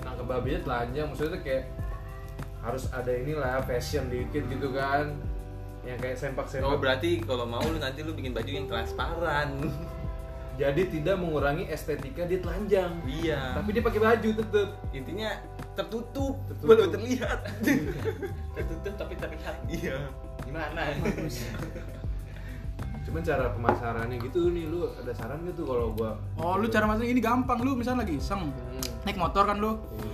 nangkep 0.00 0.26
babinya 0.26 0.60
telanjang 0.60 1.06
maksudnya 1.08 1.36
tuh 1.36 1.42
kayak 1.42 1.64
harus 2.60 2.84
ada 2.90 3.12
inilah 3.12 3.64
fashion 3.64 4.08
dikit 4.08 4.44
gitu 4.46 4.68
kan 4.72 5.16
yang 5.80 5.96
kayak 5.96 6.16
sempak 6.16 6.44
Oh 6.44 6.52
sempak 6.52 6.76
berarti 6.78 7.24
kalau 7.24 7.44
mau 7.44 7.64
lu 7.64 7.80
nanti 7.80 8.04
lu 8.04 8.12
bikin 8.12 8.36
baju 8.36 8.50
yang 8.50 8.68
transparan. 8.68 9.48
Jadi 10.60 10.82
tidak 10.84 11.16
mengurangi 11.16 11.64
estetika 11.66 12.22
dia 12.22 12.36
telanjang 12.38 13.00
Iya. 13.02 13.56
tapi 13.56 13.72
dia 13.72 13.80
pakai 13.80 13.96
baju 13.98 14.28
tetep 14.36 14.68
intinya 14.92 15.30
tertutup, 15.72 16.36
Tertutup. 16.44 16.68
belum 16.68 16.88
terlihat. 16.92 17.38
Tertutup 18.56 18.94
tapi 18.94 19.14
terlihat. 19.16 19.56
iya. 19.66 19.96
Gimana? 20.44 20.82
cuman 23.00 23.22
cara 23.24 23.48
pemasarannya 23.50 24.20
gitu 24.20 24.52
nih 24.52 24.68
lu 24.68 24.84
ada 24.92 25.10
saran 25.10 25.40
gitu 25.42 25.64
kalau 25.64 25.90
gua 25.90 26.20
Oh, 26.36 26.60
lu 26.60 26.68
cara 26.68 26.84
masang 26.84 27.08
ini 27.08 27.18
gampang 27.18 27.58
lu 27.58 27.72
misalnya 27.72 28.04
lagi 28.04 28.20
iseng. 28.20 28.52
Hmm. 28.52 28.84
Naik 29.02 29.16
motor 29.16 29.48
kan 29.48 29.56
lu. 29.56 29.72
Iya. 29.72 30.12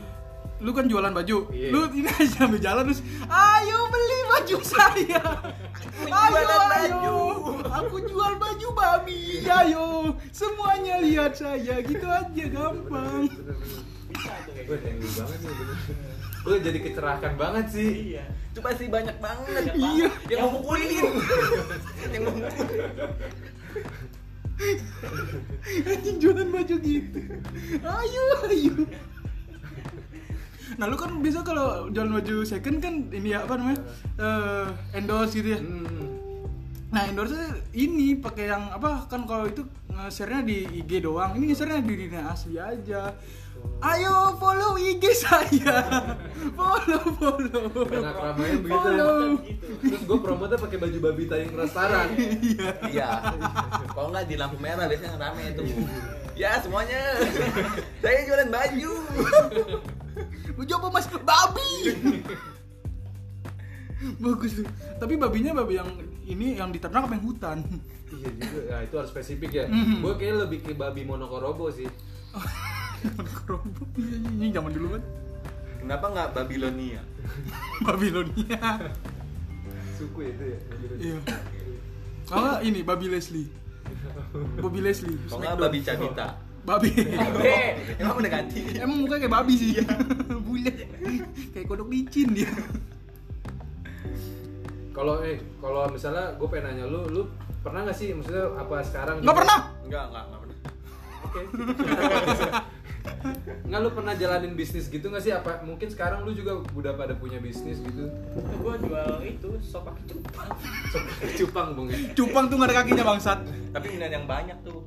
Lu 0.61 0.71
kan 0.73 0.89
jualan 0.89 1.13
baju. 1.13 1.53
Iya. 1.53 1.69
Lu 1.73 1.81
ini 1.93 2.09
aja 2.17 2.47
sambil 2.47 2.61
jalan 2.61 2.89
terus, 2.89 3.03
"Ayo 3.29 3.79
beli 3.93 4.19
baju 4.31 4.59
saya." 4.65 5.23
ayo, 6.07 6.43
ayo. 6.43 6.59
baju. 6.71 7.17
Aku 7.67 7.97
jual 8.09 8.33
baju 8.41 8.69
babi. 8.73 9.45
Ayo, 9.45 10.17
semuanya 10.33 11.01
lihat 11.05 11.37
saya. 11.37 11.83
Gitu 11.85 12.07
aja 12.07 12.45
gampang. 12.51 13.29
Gue 14.67 14.79
thank 14.83 14.99
you 14.99 15.11
banget 15.15 15.39
sih 15.39 15.53
bener. 15.53 15.79
Gue 16.47 16.57
jadi 16.63 16.79
kecerahkan 16.79 17.33
banget 17.35 17.67
sih 17.75 17.91
Iya. 18.15 18.25
Itu 18.55 18.61
pasti 18.65 18.89
banyak 18.89 19.19
banget. 19.21 19.77
Iya. 19.77 20.09
Yang 20.31 20.41
mau 20.43 20.51
mukulin. 20.59 21.07
yang 22.11 22.23
mau 22.25 22.33
mukulin. 22.35 22.81
Anjing 25.87 26.17
jualan 26.17 26.49
baju 26.49 26.75
gitu. 26.81 27.21
Ayo, 27.85 28.25
ayo. 28.49 28.75
Nah, 30.77 30.85
lu 30.93 30.97
kan 31.01 31.11
bisa 31.25 31.41
kalau 31.41 31.89
jualan 31.89 32.21
baju 32.21 32.45
second 32.45 32.85
kan 32.85 33.09
ini 33.09 33.33
ya 33.33 33.49
apa 33.49 33.57
namanya? 33.57 33.81
Eh, 34.21 34.67
endorse 35.01 35.41
gitu 35.41 35.57
ya. 35.57 35.61
Hmm. 35.61 36.21
Nah, 36.93 37.03
endorse 37.09 37.37
ini 37.73 38.17
pakai 38.21 38.53
yang 38.53 38.73
apa 38.73 39.09
kan 39.09 39.25
kalau 39.25 39.49
itu 39.49 39.65
nge-share-nya 39.89 40.45
di 40.45 40.85
IG 40.85 41.01
doang. 41.05 41.33
Ini 41.37 41.53
nge-share-nya 41.53 41.81
di 41.81 41.95
dunia 41.97 42.23
asli 42.29 42.61
aja. 42.61 43.17
Ayo 43.81 44.37
follow 44.41 44.77
IG 44.77 45.05
saya. 45.17 45.81
follow 46.59 47.03
follow. 47.17 47.65
Anak 47.89 48.17
ramainya 48.17 48.57
begitu. 48.61 48.77
Follow. 48.77 49.17
Terus 49.81 50.03
gue 50.05 50.19
promotnya 50.21 50.59
pakai 50.61 50.79
baju 50.81 50.99
babi 51.09 51.25
tayang 51.29 51.53
restoran. 51.57 52.07
Iya. 52.89 53.11
Kalau 53.93 54.09
nggak 54.13 54.25
di 54.29 54.37
lampu 54.37 54.57
merah 54.61 54.89
biasanya 54.89 55.17
rame 55.17 55.57
itu. 55.57 55.65
Ya 56.37 56.61
semuanya. 56.61 57.01
Saya 58.05 58.19
jualan 58.29 58.49
baju. 58.53 58.93
Baju 60.57 60.73
apa 60.73 60.89
mas? 60.89 61.07
Babi. 61.13 61.71
Bagus 64.21 64.53
tuh. 64.61 64.67
Tapi 64.97 65.15
babinya 65.21 65.53
babi 65.53 65.77
yang 65.77 65.91
ini 66.27 66.57
yang 66.57 66.73
diternak 66.73 67.07
apa 67.09 67.15
yang 67.17 67.25
hutan? 67.25 67.59
iya 68.07 68.29
juga. 68.33 68.61
Ya 68.71 68.77
itu 68.87 68.95
harus 68.97 69.11
spesifik 69.13 69.51
ya. 69.53 69.65
Mhm. 69.69 70.01
Gue 70.01 70.15
kayak 70.17 70.49
lebih 70.49 70.59
ke 70.65 70.73
babi 70.73 71.05
monokorobo 71.05 71.69
sih. 71.69 71.89
Kerombok. 73.45 73.89
Iya, 74.01 74.17
iya, 74.17 74.31
Ini 74.33 74.47
zaman 74.57 74.73
dulu 74.73 74.87
kan. 74.97 75.03
Kenapa 75.85 76.07
nggak 76.11 76.29
Babilonia? 76.35 77.03
Babilonia. 77.87 78.61
Suku 79.97 80.21
itu 80.25 80.45
ya. 80.45 80.59
Iya. 80.99 81.19
Kalau 82.27 82.59
ini 82.65 82.81
babi 82.83 83.07
Leslie. 83.07 83.49
Bobby 84.59 84.81
Leslie. 84.83 85.21
Kalau 85.31 85.41
nggak. 85.41 85.57
Babi 85.61 85.79
Cabita. 85.85 86.46
Babi. 86.67 86.91
Eh, 87.47 87.71
Emang 88.03 88.19
udah 88.19 88.31
ganti. 88.31 88.61
Emang 88.75 89.07
mukanya 89.07 89.23
kayak 89.23 89.35
babi 89.39 89.55
sih. 89.55 89.71
Bulat. 90.47 90.77
kayak 91.55 91.67
kodok 91.71 91.89
licin 91.89 92.35
dia. 92.35 92.51
Kalau 94.91 95.23
eh 95.23 95.39
kalau 95.63 95.87
misalnya 95.87 96.35
gue 96.35 96.49
pengen 96.51 96.75
nanya 96.75 96.85
lu, 96.91 97.07
lu 97.13 97.23
pernah 97.63 97.87
nggak 97.87 97.95
sih 97.95 98.11
maksudnya 98.11 98.51
apa 98.59 98.83
sekarang? 98.83 99.23
Nggak 99.23 99.37
pernah. 99.39 99.61
Enggak, 99.87 100.05
enggak, 100.11 100.25
enggak 100.27 100.41
pernah. 100.43 100.57
Oke. 101.23 101.43
Nggak 103.67 103.81
lu 103.83 103.91
pernah 103.95 104.15
jalanin 104.15 104.55
bisnis 104.55 104.87
gitu 104.87 105.07
nggak 105.11 105.23
sih? 105.23 105.33
Apa 105.35 105.63
mungkin 105.63 105.91
sekarang 105.91 106.23
lu 106.23 106.35
juga 106.35 106.63
udah 106.75 106.95
pada 106.95 107.15
punya 107.19 107.39
bisnis 107.43 107.83
gitu? 107.83 108.07
gue 108.35 108.75
jual 108.83 109.13
itu 109.23 109.51
sop 109.63 109.91
kaki 109.91 110.03
cupang. 110.11 110.49
Cupang 111.35 111.69
bang 111.75 111.87
ya. 111.91 111.99
Cupang 112.15 112.45
tuh 112.51 112.57
nggak 112.59 112.71
ada 112.71 112.77
kakinya 112.83 113.05
bangsat. 113.07 113.39
Tapi 113.75 113.87
minat 113.95 114.11
yang 114.11 114.27
banyak 114.27 114.59
tuh. 114.63 114.83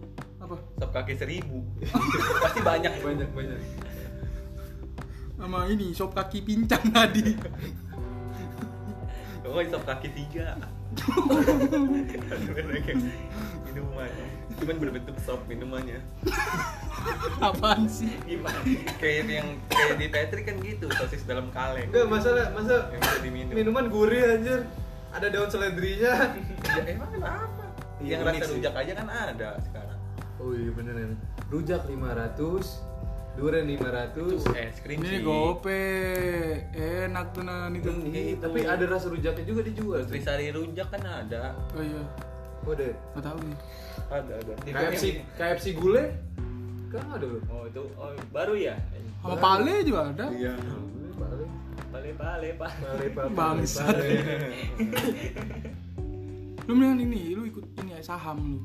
Apa? 0.49 0.57
Sop 0.81 0.89
kaki 0.89 1.13
seribu. 1.13 1.61
Pasti 2.43 2.59
banyak. 2.65 3.05
Banyak 3.05 3.29
banyak. 3.37 3.61
Sama 5.37 5.69
ini 5.69 5.93
sop 5.93 6.17
kaki 6.17 6.41
pincang 6.41 6.89
tadi. 6.89 7.37
Oh, 9.49 9.57
sop 9.65 9.81
kaki 9.81 10.13
tiga. 10.13 10.53
minuman. 13.65 14.11
Cuman 14.61 14.75
berbentuk 14.77 15.17
sop 15.25 15.41
minumannya. 15.49 15.97
Apaan 17.41 17.89
sih? 17.89 18.13
Gimana? 18.29 18.61
Kayak 19.01 19.25
yang 19.25 19.49
kayak 19.73 19.97
di 19.97 20.05
Patrick 20.13 20.45
kan 20.45 20.61
gitu, 20.61 20.85
sosis 20.93 21.25
dalam 21.25 21.49
kaleng. 21.49 21.89
Enggak 21.89 22.05
masalah 22.13 22.53
masa 22.53 22.93
Yang 22.93 23.01
bisa 23.01 23.17
diminum. 23.25 23.53
minuman 23.57 23.85
gurih 23.89 24.37
anjir. 24.37 24.69
Ada 25.17 25.33
daun 25.33 25.49
seledrinya. 25.49 26.13
Ya 26.69 26.81
emang 26.85 27.09
apa? 27.17 27.65
Iya, 28.05 28.21
yang 28.21 28.29
unik 28.29 28.41
rasa 28.45 28.53
rujak 28.53 28.73
aja 28.85 28.91
kan 29.01 29.07
ada 29.09 29.49
sekarang. 29.65 29.88
Oh 30.39 30.55
iya 30.55 30.71
beneran. 30.71 31.19
Rujak 31.51 31.83
500, 31.83 33.35
durian 33.35 33.67
500. 33.67 34.15
Tuh 34.15 34.39
es 34.55 34.79
krim 34.79 35.03
Ini 35.03 35.19
gope. 35.19 35.83
Enak 36.71 37.35
tuh 37.35 37.43
nan 37.43 37.75
itu. 37.75 37.91
Hmm, 37.91 38.07
gitu. 38.07 38.47
Tapi 38.47 38.63
ada 38.63 38.85
rasa 38.87 39.11
rujaknya 39.11 39.43
juga 39.43 39.61
dijual. 39.67 40.07
tuh. 40.07 40.15
Trisari 40.15 40.55
rujak 40.55 40.87
kan 40.87 41.03
ada. 41.03 41.59
Oh 41.75 41.83
iya. 41.83 42.03
Oh, 42.63 42.71
ada. 42.71 42.87
Nggak 42.87 43.23
tahu 43.27 43.37
nih. 43.43 43.57
Ada, 44.09 44.33
ada. 44.39 44.53
KFC 44.63 45.03
KFC 45.35 45.65
gule 45.75 46.03
kan 46.89 47.05
ada 47.19 47.25
loh. 47.27 47.43
Oh 47.51 47.63
itu 47.67 47.83
oh, 47.99 48.15
baru 48.31 48.55
ya? 48.55 48.79
Sama 49.19 49.35
pale 49.35 49.83
juga 49.83 50.15
ada. 50.15 50.31
Iya. 50.31 50.55
Gule, 50.55 51.11
Bale. 51.19 51.45
Bale 51.91 52.11
bale 52.15 52.49
pak. 52.55 52.71
Bale, 52.79 53.07
Pak. 53.11 53.25
Bangsat. 53.35 53.91
Bale. 53.91 54.19
Lu 56.69 56.77
mendingan 56.77 57.01
ini, 57.01 57.33
lu 57.33 57.49
ikut 57.49 57.65
ini 57.81 57.97
ya 57.97 58.01
saham 58.05 58.37
lu. 58.45 58.61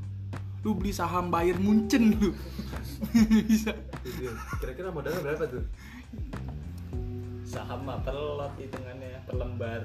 Lu 0.64 0.72
beli 0.72 0.96
saham 0.96 1.28
Bayern 1.28 1.60
Munchen 1.60 2.16
lu. 2.16 2.32
Bisa. 3.48 3.76
Dia. 4.00 4.32
Kira-kira 4.64 4.88
modalnya 4.88 5.20
berapa 5.20 5.44
tuh? 5.44 5.60
Saham 7.44 7.84
mah 7.84 8.00
per 8.00 8.16
lot 8.16 8.56
hitungannya 8.56 9.20
per 9.28 9.36
lembar. 9.36 9.80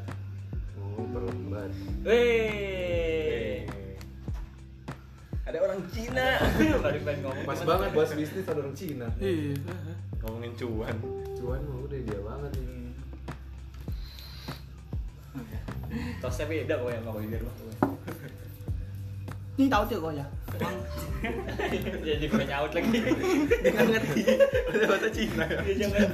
Oh, 0.79 1.03
per 1.11 1.21
lembar. 1.27 1.67
Weh. 2.07 3.67
Ada 5.43 5.57
orang 5.59 5.83
Cina. 5.91 6.39
Baru 6.87 6.99
pengen 7.03 7.19
ngomong. 7.27 7.43
Pas 7.43 7.59
banget 7.59 7.89
bahas 7.91 8.11
bisnis 8.15 8.47
ada 8.47 8.63
orang 8.63 8.75
Cina. 8.77 9.07
Iya. 9.19 9.59
Ngomongin 10.23 10.55
cuan. 10.55 10.95
Cuan 11.35 11.61
mah 11.67 11.77
udah 11.83 11.99
dia 11.99 12.19
banget 12.23 12.51
nih. 12.55 12.67
Hmm. 12.71 12.91
Tosnya 16.23 16.45
beda 16.47 16.73
kok 16.79 16.87
yang 16.87 17.03
kau 17.03 17.19
pikir 17.19 17.41
mah. 17.43 17.55
Ini 19.59 19.67
tahu 19.67 19.83
tuh 19.85 19.97
kok 19.99 20.13
ya. 20.15 20.25
Jadi 21.99 22.25
gue 22.31 22.43
nyaut 22.47 22.71
lagi. 22.71 22.89
Dia 23.59 23.71
nggak 23.75 23.87
ngerti. 23.91 24.21
Ada 24.71 24.85
bahasa 24.87 25.07
Cina 25.11 25.43
ya. 25.45 25.59
Dia 25.61 25.75
jangan. 25.83 26.09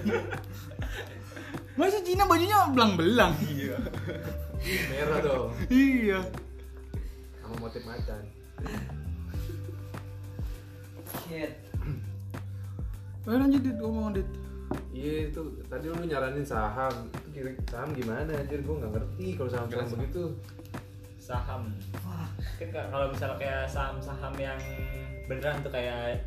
Masa 1.78 2.00
Cina 2.02 2.24
bajunya 2.26 2.58
belang-belang? 2.74 3.38
Iya. 3.46 3.78
Merah 4.90 5.20
dong. 5.22 5.54
iya. 5.70 6.20
Sama 7.38 7.56
motif 7.62 7.86
macan. 7.86 8.22
Shit. 11.22 11.52
Ayo 13.26 13.38
lanjut 13.38 13.62
dit 13.62 13.78
ngomong 13.78 14.14
dit. 14.14 14.26
Iya 14.90 15.30
itu 15.30 15.42
tadi 15.70 15.86
lu 15.86 16.02
nyaranin 16.02 16.42
saham. 16.42 16.94
Itu 17.14 17.30
kira 17.30 17.54
saham 17.70 17.94
gimana 17.94 18.34
anjir 18.34 18.66
gua 18.66 18.82
nggak 18.82 18.92
ngerti 18.98 19.38
kalau 19.38 19.50
saham 19.50 19.68
saham 19.70 19.86
Jelas. 19.86 19.94
begitu. 19.94 20.24
Saham. 21.22 21.62
Ka- 21.94 22.25
kalau 22.64 23.12
misalnya 23.12 23.38
kayak 23.40 23.64
saham-saham 23.68 24.34
yang 24.40 24.60
beneran 25.28 25.60
tuh 25.60 25.72
kayak 25.74 26.24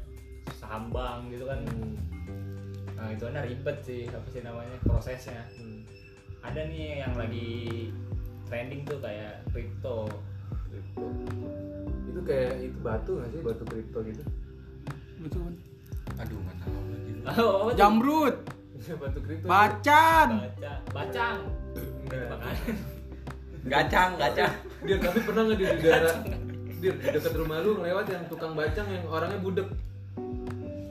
saham 0.57 0.93
bank 0.93 1.33
gitu 1.33 1.49
kan. 1.49 1.61
Hmm. 1.65 1.97
Nah, 2.99 3.15
itu 3.15 3.23
kan 3.31 3.41
ribet 3.47 3.77
sih 3.87 4.03
apa 4.11 4.29
sih 4.29 4.43
namanya 4.45 4.77
prosesnya. 4.85 5.41
Hmm. 5.57 5.87
Ada 6.45 6.69
nih 6.69 7.03
yang 7.07 7.15
lagi 7.17 7.51
trending 8.49 8.85
tuh 8.85 8.99
kayak 9.01 9.41
crypto. 9.55 10.09
Kripto. 10.69 11.07
Itu 12.13 12.21
kayak 12.25 12.53
itu 12.61 12.79
batu 12.85 13.11
nggak 13.21 13.31
sih 13.33 13.41
batu 13.41 13.65
kripto 13.65 13.99
gitu? 14.05 14.23
Betul 15.25 15.41
kan? 15.49 15.55
Aduh, 16.25 16.39
nggak 16.45 16.57
tahu 16.61 16.77
lagi. 16.93 17.13
Oh, 17.29 17.69
tuh? 17.69 17.77
Jamrut, 17.77 18.37
batu 18.97 19.19
kripto. 19.21 19.47
bacan. 19.49 20.29
Baca, 20.41 20.73
bacang. 20.97 21.41
Enggak. 22.05 22.27
Makan. 22.37 22.97
Gacang, 23.67 24.11
gacang. 24.15 24.53
Dia 24.87 24.97
tapi 25.03 25.19
pernah 25.27 25.43
nggak 25.49 25.59
di 25.59 25.65
daerah 25.83 26.15
dia 26.79 26.93
di 26.95 27.07
dekat 27.11 27.35
rumah 27.35 27.59
lu 27.59 27.83
lewat 27.83 28.07
yang 28.07 28.23
tukang 28.31 28.55
bacang 28.55 28.87
yang 28.87 29.03
orangnya 29.11 29.43
budek 29.43 29.67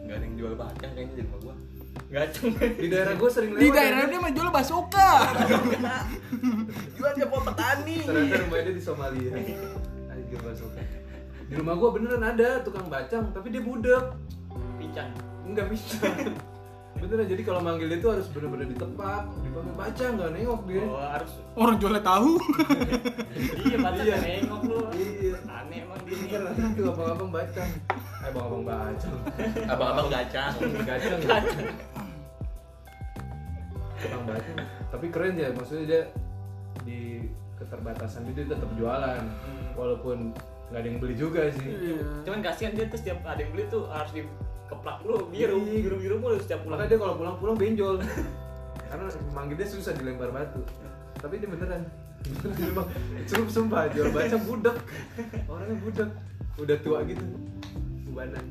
Nggak 0.04 0.16
ada 0.20 0.26
yang 0.28 0.36
jual 0.36 0.54
bacang 0.60 0.92
kayaknya 0.92 1.14
di 1.16 1.24
rumah 1.24 1.40
gua. 1.40 1.56
Gacang. 2.08 2.52
di 2.84 2.88
daerah 2.92 3.14
gue 3.16 3.30
sering 3.32 3.52
lewat 3.56 3.64
Di 3.64 3.70
daerah 3.72 4.02
dia 4.08 4.20
mah 4.20 4.32
jual 4.36 4.50
basoka. 4.52 5.12
Jual 6.96 7.12
dia 7.16 7.26
buat 7.32 7.44
petani. 7.48 7.98
ternyata 8.04 8.36
rumahnya 8.44 8.64
dia 8.68 8.76
di 8.76 8.84
Somalia 8.84 9.32
Anjir 10.12 10.40
basuka 10.44 10.82
di 11.48 11.56
rumah 11.56 11.80
gue 11.80 11.90
beneran 11.96 12.24
ada 12.28 12.60
tukang 12.60 12.92
bacang 12.92 13.32
tapi 13.32 13.48
dia 13.56 13.64
budek 13.64 14.04
Pincang. 14.78 15.10
Enggak 15.48 15.72
bisa. 15.72 15.96
Beneran 16.98 17.26
jadi 17.26 17.42
kalau 17.42 17.62
manggil 17.62 17.88
dia 17.88 18.00
tuh 18.00 18.12
harus 18.12 18.26
bener-bener 18.28 18.68
di 18.68 18.76
tempat, 18.76 19.24
dipanggil 19.40 19.74
baca 19.74 20.06
nggak 20.10 20.30
nengok 20.34 20.62
dia. 20.66 20.84
Oh, 20.84 20.98
harus 20.98 21.32
Orang 21.54 21.76
jualnya 21.78 22.02
tahu. 22.02 22.32
iya 23.64 23.78
baca 23.78 24.02
Iya. 24.02 24.16
nengok 24.18 24.62
lu. 24.64 24.78
Iya. 24.92 25.36
Aneh 25.46 25.78
emang 25.82 26.02
dia 26.04 26.16
nih. 26.18 26.74
Itu 26.74 26.82
abang-abang 26.88 27.30
bacang. 27.32 27.70
Eh 27.94 28.28
abang-abang 28.28 28.64
bacang. 28.66 29.16
Abang-abang 29.66 30.08
gacang. 30.10 30.54
Gacang. 30.84 31.20
Tukang 33.98 34.24
bacang. 34.26 34.58
Tapi 34.88 35.06
keren 35.10 35.36
ya, 35.36 35.50
maksudnya 35.52 35.86
dia 35.86 36.02
di 36.82 37.00
keterbatasan 37.58 38.26
itu 38.30 38.42
dia 38.42 38.54
tetap 38.54 38.70
jualan. 38.74 39.22
Walaupun 39.74 40.34
nggak 40.68 40.80
ada 40.80 40.88
yang 40.88 40.98
beli 40.98 41.16
juga 41.16 41.50
sih. 41.52 41.66
Iya. 41.94 42.02
Cuman 42.24 42.40
kasihan 42.42 42.74
dia 42.74 42.86
tuh 42.86 42.98
setiap 42.98 43.22
ada 43.24 43.40
yang 43.40 43.52
beli 43.52 43.66
tuh 43.68 43.86
harus 43.88 44.12
dikeplak 44.68 45.00
lu 45.08 45.32
biru, 45.32 45.64
Iya. 45.64 45.80
biru-biru 45.88 46.16
mulu 46.20 46.36
setiap 46.44 46.60
pulang. 46.68 46.76
Makanya 46.76 46.92
dia 46.92 47.00
kalau 47.00 47.16
pulang-pulang 47.16 47.56
benjol. 47.56 47.96
Karena 48.92 49.08
manggil 49.32 49.56
dia 49.56 49.68
susah 49.72 49.96
dilempar 49.96 50.36
batu. 50.36 50.60
Tapi 51.24 51.40
dia 51.40 51.48
beneran. 51.48 51.88
Beneran 52.28 52.68
emang 52.76 52.88
sumpah, 53.32 53.52
sumpah 53.56 53.88
jual 53.96 54.12
baca 54.12 54.38
budak. 54.44 54.76
Orangnya 55.48 55.76
budak. 55.80 56.10
Udah 56.60 56.78
tua 56.84 57.00
gitu. 57.08 57.24
Ubanan. 58.12 58.44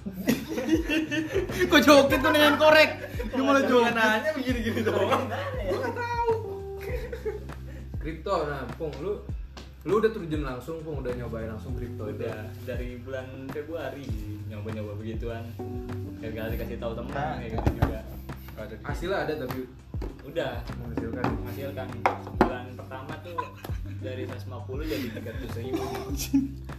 Kok 1.72 1.80
joget 1.80 2.20
tuh 2.20 2.32
dengan 2.32 2.54
korek? 2.60 2.90
Dia 3.24 3.40
malah 3.40 3.64
joget. 3.64 3.92
Nanya 3.96 4.30
begini-gini 4.36 4.80
doang. 4.84 5.24
Kripto 8.00 8.48
nah, 8.48 8.64
Pung 8.80 8.92
lu 9.00 9.20
Lu 9.88 9.96
udah 9.96 10.12
terjun 10.12 10.44
langsung, 10.44 10.76
pun 10.84 11.00
udah 11.00 11.08
nyobain 11.16 11.48
langsung 11.48 11.72
kripto 11.72 12.04
itu. 12.12 12.20
udah 12.20 12.52
dari 12.68 13.00
bulan 13.00 13.48
Februari 13.48 14.04
nyoba-nyoba 14.52 14.92
begituan. 15.00 15.40
Gara-gara 16.20 16.52
dikasih 16.52 16.76
tahu 16.76 16.92
teman 16.92 17.40
kayak 17.40 17.56
gitu 17.56 17.70
juga. 17.80 18.00
Hasilnya 18.84 19.24
ada 19.24 19.32
tapi? 19.40 19.64
Udah. 20.28 20.60
Menghasilkan. 20.76 21.24
menghasilkan. 21.32 21.88
Bulan 22.44 22.64
pertama 22.76 23.12
tuh 23.24 23.40
dari 24.04 24.28
150 24.28 24.84
jadi 24.84 25.06
300 25.16 25.64
ribu. 25.64 25.84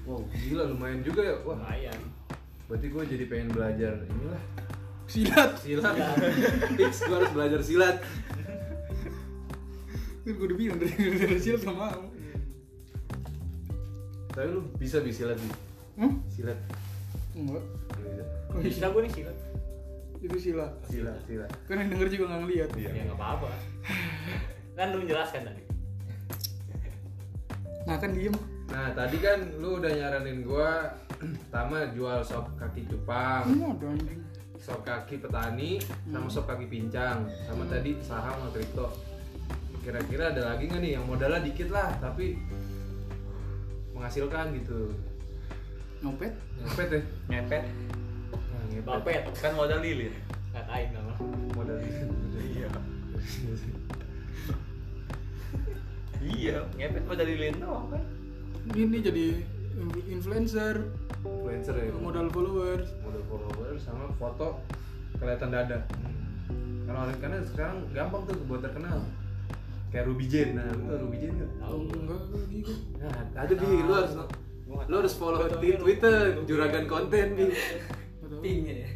Wow, 0.06 0.22
gila 0.30 0.64
lumayan 0.70 1.02
juga 1.02 1.26
ya. 1.26 1.36
Wah, 1.42 1.58
lumayan. 1.58 1.98
Berarti 2.70 2.86
gue 2.86 3.04
jadi 3.18 3.26
pengen 3.26 3.50
belajar 3.50 3.98
inilah. 3.98 4.44
Silat. 5.10 5.58
Silat. 5.58 5.94
Fix 6.78 7.02
gue 7.02 7.16
harus 7.18 7.34
belajar 7.34 7.60
silat. 7.66 7.98
gue 10.22 10.38
udah 10.38 10.54
bilang 10.54 10.78
dari 10.78 11.18
dari 11.18 11.42
silat 11.42 11.66
gak 11.66 11.74
mau 11.74 12.21
Tapi 14.32 14.48
lu 14.48 14.62
bisa 14.76 14.98
bisa 15.00 15.28
silat 15.28 15.38
nih. 15.38 15.54
hmm? 15.98 16.14
Silat. 16.28 16.60
enggak 17.32 17.64
Bisa. 18.60 18.86
gue 18.88 19.02
nih 19.02 19.14
silat 19.14 19.38
itu 20.20 20.38
silat 20.38 20.70
Silat, 20.86 21.18
silat. 21.26 21.50
kan 21.66 21.80
yang 21.80 21.90
denger 21.90 22.08
juga 22.10 22.24
nggak 22.28 22.42
ngeliat 22.44 22.70
Iya. 22.76 22.90
ya 22.92 23.02
nggak 23.08 23.18
apa-apa 23.18 23.50
kan 24.78 24.86
lu 24.92 25.02
menjelaskan 25.02 25.42
tadi 25.44 25.64
nah 27.84 27.98
kan 27.98 28.12
diem 28.12 28.36
Nah, 28.68 28.88
tadi 28.96 29.20
kan 29.20 29.36
lu 29.60 29.84
udah 29.84 29.92
nyaranin 29.92 30.48
gua 30.48 30.96
pertama 31.44 31.92
jual 31.92 32.24
sop 32.24 32.48
kaki 32.56 32.88
cupang, 32.88 33.44
ada 33.52 33.84
anjing 33.86 34.24
sop 34.56 34.80
kaki 34.82 35.20
petani, 35.20 35.76
sama 36.08 36.32
sop 36.32 36.48
kaki 36.48 36.72
pincang, 36.72 37.28
sama 37.44 37.68
tadi 37.68 38.00
saham 38.00 38.32
sama 38.32 38.48
kripto. 38.50 38.88
Kira-kira 39.82 40.32
ada 40.32 40.56
lagi 40.56 40.72
nggak 40.72 40.80
nih 40.80 40.92
yang 40.96 41.04
modalnya 41.04 41.44
dikit 41.44 41.68
lah 41.68 41.92
tapi 42.00 42.40
menghasilkan 44.02 44.50
gitu. 44.58 44.90
nyopet 46.02 46.34
Ngepet 46.58 46.90
ya? 46.90 47.02
ngepet 47.30 47.64
Nah, 48.34 48.64
ngepet. 48.74 48.90
bapet 48.90 49.22
Kan 49.38 49.54
modal 49.54 49.78
lilin. 49.78 50.10
ngatain 50.50 50.90
nama 50.90 51.14
Modal 51.54 51.78
Iya. 52.42 52.70
Iya, 56.22 56.58
ngepet 56.74 57.04
modal 57.06 57.28
lilin 57.30 57.56
doang 57.62 57.94
kan. 57.94 58.02
ini 58.74 58.98
jadi 59.00 59.26
influencer 60.10 60.86
influencer 61.22 61.76
ya. 61.78 61.94
modal 61.94 62.30
followers 62.30 62.90
modal 63.02 63.22
follower 63.26 63.78
sama 63.78 64.10
foto 64.18 64.58
kelihatan 65.18 65.54
dada. 65.54 65.86
Karena 66.86 66.98
orang 67.06 67.18
karena 67.22 67.38
sekarang 67.46 67.86
gampang 67.94 68.26
tuh 68.26 68.38
buat 68.50 68.66
terkenal. 68.66 69.06
Kayak 69.92 70.06
Ruby 70.08 70.26
Jane, 70.32 70.52
nah 70.56 70.72
lu 70.72 71.04
Ruby 71.04 71.18
Jane 71.20 71.36
nggak? 71.36 71.52
tahu 71.60 71.78
enggak 71.92 72.22
Nah, 72.96 73.12
ada 73.36 73.54
bi, 73.60 73.68
lu 73.68 73.92
harus 73.92 74.14
lu 74.88 74.96
harus 74.96 75.14
follow 75.20 75.44
di 75.60 75.76
Twitter 75.76 76.40
juragan 76.48 76.88
konten 76.88 77.36
bi. 77.36 77.52
pingnya 78.42 78.74
ya 78.74 78.90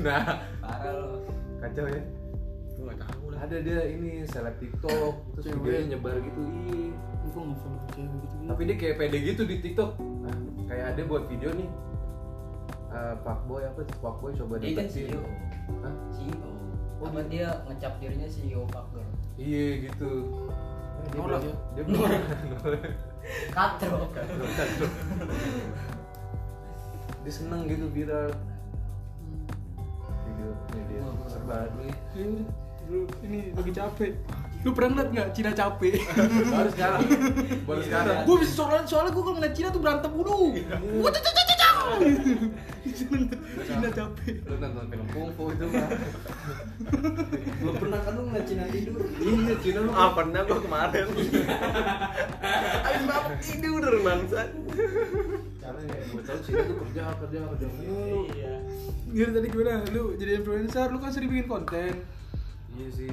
nah, 0.00 0.40
parah 0.62 0.92
lo 0.94 1.26
kacau 1.60 1.84
ya. 1.84 2.00
Gue 2.72 2.84
gak 2.88 2.98
tahu 3.04 3.24
lah. 3.28 3.38
Ada 3.44 3.56
dia 3.60 3.80
ini 3.92 4.24
seleb 4.24 4.56
TikTok, 4.56 5.36
terus 5.36 5.46
videonya 5.52 5.98
nyebar 5.98 6.16
gitu. 6.24 6.40
Ih. 6.40 6.94
gue 7.30 7.42
nggak 7.44 7.58
follow 7.60 7.80
cewek 7.92 8.08
gitu 8.24 8.36
Tapi 8.48 8.60
dia 8.64 8.76
kayak 8.80 8.96
pede 8.96 9.18
gitu 9.20 9.42
di 9.44 9.56
TikTok. 9.60 9.90
Nah, 10.00 10.36
kayak 10.64 10.86
ada 10.96 11.02
buat 11.04 11.28
video 11.28 11.50
nih. 11.52 11.68
Eh, 12.90 13.14
fuckboy 13.20 13.62
apa 13.68 13.80
tuh? 13.84 13.96
Fuckboy 14.00 14.32
coba 14.38 14.54
Dia 14.58 14.72
kan 14.72 14.86
deketin. 14.88 15.12
CEO. 15.12 15.22
Hah? 15.84 15.94
CEO. 16.16 16.50
Oh, 17.00 17.06
Apa 17.10 17.20
dia 17.28 17.48
ngecap 17.68 17.92
dirinya 18.00 18.28
CEO 18.30 18.62
fucker? 18.72 19.04
Iya 19.36 19.66
gitu. 19.90 20.10
Eh, 21.00 21.06
dia 21.10 21.18
Norak 21.18 21.42
ya? 21.44 21.54
Dia 21.76 21.82
bilang 21.84 22.12
Katro. 23.56 23.98
dia 27.20 27.32
seneng 27.32 27.68
gitu 27.68 27.86
viral. 27.92 28.32
Videonya 30.24 30.82
dia. 30.88 31.02
Serba 31.28 31.68
duit 31.76 31.98
Ya 32.16 32.24
udah, 32.26 32.46
lu 32.90 32.98
ini 33.22 33.38
lagi 33.54 33.72
capek. 33.76 34.12
Lu 34.60 34.70
pernah 34.76 34.90
ngeliat 34.92 35.08
nggak 35.14 35.28
Cina 35.36 35.50
capek? 35.54 35.94
Baru 36.52 36.70
sekarang. 36.74 37.00
Baru 37.64 37.80
sekarang. 37.86 38.16
Gue 38.26 38.36
bisa 38.42 38.52
soalnya 38.56 38.84
soalnya 38.88 39.10
gue 39.14 39.22
kalau 39.22 39.36
ngeliat 39.38 39.54
Cina 39.54 39.68
tuh 39.70 39.80
berantem 39.80 40.10
mulu. 40.10 40.52
Gue 40.56 41.10
tuh 41.12 41.22
tuh 41.22 41.32
tuh 41.32 41.50
Cina 43.62 43.88
capek 43.88 44.34
lu 44.42 44.54
nonton 44.56 44.84
film 44.86 45.06
kungfu 45.08 45.44
itu 45.50 45.66
kan 45.68 45.88
Belum 47.60 47.74
pernah 47.76 47.98
kan 47.98 48.12
lu 48.12 48.22
ngeliat 48.24 48.44
Cina 48.44 48.64
tidur? 48.66 49.00
iya 49.18 49.54
Cina 49.58 49.78
lu 49.80 49.90
Ah, 49.92 50.10
pernah 50.10 50.40
gue 50.42 50.58
kemarin. 50.58 51.06
Abis 52.86 53.02
bapak 53.04 53.32
tidur 53.40 53.84
bangsat. 54.00 54.48
karena 55.60 55.80
ya 55.84 56.02
gue 56.04 56.22
tau 56.22 56.38
Cina 56.40 56.60
tuh 56.62 56.76
kerja 56.80 57.02
kerja 57.16 57.38
kerja 57.46 57.66
mulu 57.70 58.20
iya 58.32 58.54
Gila 59.06 59.30
tadi 59.32 59.46
gimana? 59.48 59.72
Lu 59.88 60.02
jadi 60.14 60.32
influencer, 60.36 60.86
lu 60.88 60.98
kan 60.98 61.10
sering 61.10 61.28
bikin 61.28 61.46
konten 61.46 61.92
iya 62.72 62.88
sih 62.88 63.12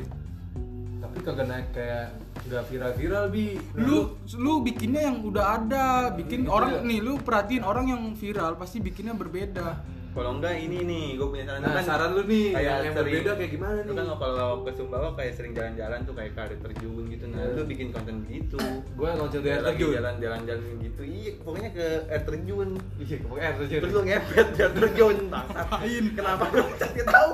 tapi 0.98 1.22
kagak 1.22 1.46
naik 1.46 1.68
kayak 1.72 2.10
nggak 2.44 2.64
viral-viral 2.66 3.26
bi 3.28 3.54
Lu 3.76 3.98
lu 4.34 4.54
bikinnya 4.62 5.02
yang 5.04 5.22
udah 5.22 5.46
ada 5.56 5.86
Bikin 6.12 6.42
Gitu 6.42 6.50
orang 6.50 6.72
ya. 6.76 6.82
nih, 6.84 7.00
lu 7.00 7.14
perhatiin 7.18 7.62
orang 7.62 7.86
yang 7.88 8.02
viral 8.12 8.56
pasti 8.56 8.80
bikinnya 8.80 9.14
berbeda 9.14 9.78
Kalau 10.18 10.32
enggak 10.34 10.58
ini 10.58 10.78
nih, 10.82 11.06
gue 11.14 11.28
punya 11.30 11.46
saran. 11.46 11.62
Nah 11.62 11.84
saran 11.86 12.10
lu 12.12 12.26
nih 12.26 12.46
yang, 12.50 12.58
yang 12.58 12.74
sering- 12.82 12.98
berbeda 12.98 13.32
kayak 13.38 13.52
gimana 13.54 13.78
Lu 13.78 13.86
nih 13.86 13.94
kan 13.94 14.06
kalau 14.18 14.50
ke 14.66 14.72
Sumbawa 14.74 15.10
kayak 15.14 15.34
sering 15.38 15.54
jalan-jalan 15.54 16.00
tuh 16.02 16.14
kayak 16.18 16.32
karir 16.34 16.58
terjun 16.58 17.04
gitu. 17.06 17.26
Nah, 17.28 17.38
Iya. 17.38 17.54
lu 17.54 17.64
bikin 17.64 17.88
konten 17.94 18.16
begitu. 18.26 18.58
gue 18.98 19.10
di 19.38 19.48
air 19.48 19.62
terjun 19.64 19.92
jalan-jalan 19.94 20.40
jalan 20.44 20.62
gitu. 20.82 21.02
Iya, 21.06 21.32
pokoknya 21.38 21.70
ke 21.70 21.88
air 22.10 22.22
terjun. 22.26 22.70
iya 22.98 23.16
pokoknya 23.22 23.46
air 23.46 23.56
terjun 23.62 23.80
Terus 23.86 23.94
lu 23.94 24.02
ngepet 24.02 24.48
air 24.58 24.72
terjun. 24.74 25.18
Bangsat. 25.34 25.80
Kenapa 26.18 26.44
lu 26.50 26.66
tahu? 27.06 27.32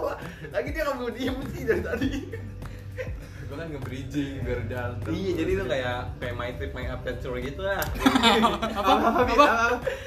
Lagi 0.52 0.70
dia 0.70 0.82
nggak 0.84 0.98
mau 1.00 1.10
diem 1.10 1.38
sih 1.56 1.62
dari 1.64 1.82
tadi. 1.82 2.10
Gue 3.54 3.62
kan 3.62 3.70
nge-bridging 3.70 4.42
biar 4.42 4.60
terus. 4.98 5.14
Iya, 5.14 5.32
jadi 5.38 5.52
lu 5.62 5.64
kayak 5.70 6.00
kayak 6.18 6.34
my 6.34 6.50
trip 6.58 6.74
my 6.74 6.86
adventure 6.90 7.38
gitu 7.38 7.62
lah. 7.62 7.86
Apa? 8.82 8.94
Apa? 9.30 9.46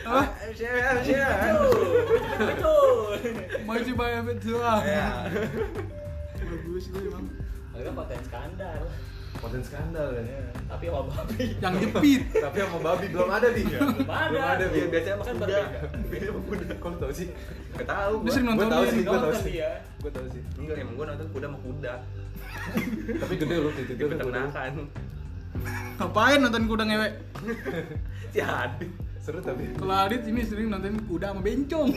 Apa? 0.02 0.22
Share, 0.50 0.98
share. 1.06 1.54
betul 2.42 3.22
Mau 3.62 3.78
coba 3.78 4.04
ya 4.10 4.20
doang 4.26 4.82
Ya. 4.82 5.30
Bagus 6.42 6.90
lu 6.90 6.98
emang 7.06 7.26
Agak 7.70 7.92
konten 7.94 8.20
skandal 8.26 8.82
konten 9.36 9.60
skandal 9.60 10.08
kan 10.10 10.24
tapi 10.66 10.84
sama 10.86 11.02
babi 11.06 11.44
Yang 11.56 11.74
jepit 11.80 12.22
tapi 12.34 12.56
sama 12.58 12.78
babi 12.80 13.06
belum 13.08 13.30
ada 13.30 13.48
nih 13.48 13.64
belum 13.66 14.06
ada 14.06 14.28
belum 14.28 14.44
ada 14.46 14.64
Bi. 14.66 14.78
biasanya 14.86 15.16
Kan 15.16 15.34
kuda. 15.36 15.46
berbeda. 15.46 15.60
Biasanya 16.06 16.30
sama 16.30 16.40
kuda. 16.42 16.64
tau 16.96 17.12
sih 17.12 17.26
Gak 17.72 17.86
tahu 17.86 18.14
Dia 18.14 18.22
gua. 18.22 18.32
sering 18.32 18.46
gue 18.48 18.66
tau 18.66 18.84
sih 18.84 18.96
gue 18.96 19.06
tau 19.06 19.14
Nonton 19.22 19.36
sih 19.38 19.54
gue 19.96 20.10
tau 20.10 20.26
sih 20.28 20.42
Enggak, 20.56 20.76
emang 20.78 20.94
gua 20.94 21.06
nonton 21.08 21.28
kuda 21.30 21.46
sama 21.46 21.58
kuda. 21.60 21.92
tapi 23.16 23.34
gede 23.36 23.54
lu 23.54 23.68
itu 23.70 23.82
Di 23.88 24.02
peternakan. 24.02 24.72
Ngapain 25.96 26.38
nonton 26.38 26.62
kuda 26.66 26.84
ngewek? 26.84 27.12
Si 28.32 28.38
Adit. 28.38 28.90
seru 29.18 29.38
tapi 29.40 29.62
Kalau 29.72 29.96
Adit 29.98 30.22
ini 30.24 30.40
sering 30.42 30.68
nonton 30.68 30.96
kuda 31.02 31.26
sama 31.30 31.40
bencong 31.40 31.88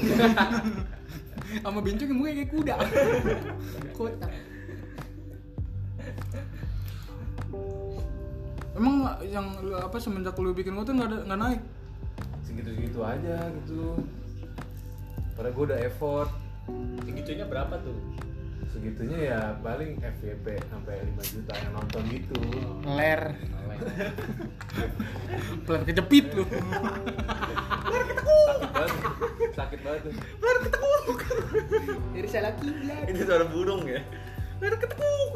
Sama 1.63 1.80
bencong 1.80 2.08
yang 2.08 2.17
mukanya 2.17 2.36
kayak 2.38 2.52
kuda 2.52 2.73
Kotak 3.97 4.32
Emang 8.80 8.96
yang 9.22 9.60
lu- 9.60 9.76
apa 9.76 10.00
semenjak 10.00 10.39
lu 10.39 10.56
bikin 10.56 10.72
konten 10.72 10.96
nggak 10.96 11.10
ada 11.12 11.20
nggak 11.28 11.39
naik? 11.39 11.62
segitu 12.42 12.74
segitu 12.74 13.00
aja 13.06 13.38
gitu 13.62 13.96
padahal 15.38 15.54
gue 15.54 15.65
udah 15.70 15.80
effort 15.80 16.32
segitunya 17.06 17.46
berapa 17.46 17.78
tuh 17.80 17.96
segitunya 18.70 19.20
ya 19.32 19.42
paling 19.62 19.96
FYP 19.96 20.60
sampai 20.68 21.00
5 21.15 21.34
juta 21.39 21.54
yang 21.56 21.72
nonton 21.72 22.04
gitu 22.10 22.42
Ler. 22.84 23.38
Pelan 25.63 25.84
kejepit 25.88 26.26
lu. 26.36 26.44
sakit 26.50 28.18
banget 28.76 28.92
sakit 29.56 29.80
banget 29.80 30.02
tuh 30.04 30.13
Dari 32.12 32.28
salah 32.28 32.52
kiblat. 32.60 33.08
Itu 33.08 33.22
suara 33.24 33.46
burung 33.48 33.88
ya. 33.88 34.04
Ada 34.60 34.76
ketekuk. 34.76 35.34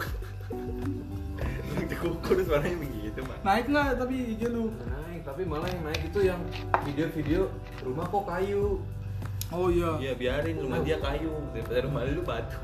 Udah 2.03 2.43
suaranya 2.43 2.77
begitu, 2.77 3.19
Mak. 3.23 3.37
Naik 3.47 3.65
nggak 3.71 3.89
tapi 3.95 4.15
IG 4.35 4.41
lu? 4.51 4.71
Nggak 4.75 4.99
naik 5.07 5.21
tapi 5.23 5.41
malah 5.47 5.69
yang 5.71 5.83
naik 5.87 6.01
itu 6.03 6.19
yang 6.27 6.41
video-video 6.83 7.41
rumah 7.83 8.05
kok 8.11 8.25
kayu 8.27 8.83
Oh 9.53 9.69
iya. 9.69 9.89
Iya, 10.01 10.13
biarin 10.17 10.57
rumah 10.65 10.81
dia 10.81 10.97
kayu 10.97 11.29
daripada 11.53 11.79
rumah 11.85 12.01
lu 12.09 12.23
batu. 12.25 12.57